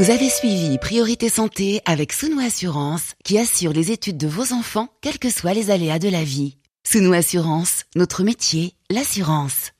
[0.00, 4.88] Vous avez suivi Priorité Santé avec Sounou Assurance qui assure les études de vos enfants,
[5.02, 6.56] quels que soient les aléas de la vie.
[6.84, 9.72] Sounou Assurance, notre métier, l'assurance.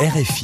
[0.00, 0.42] RFI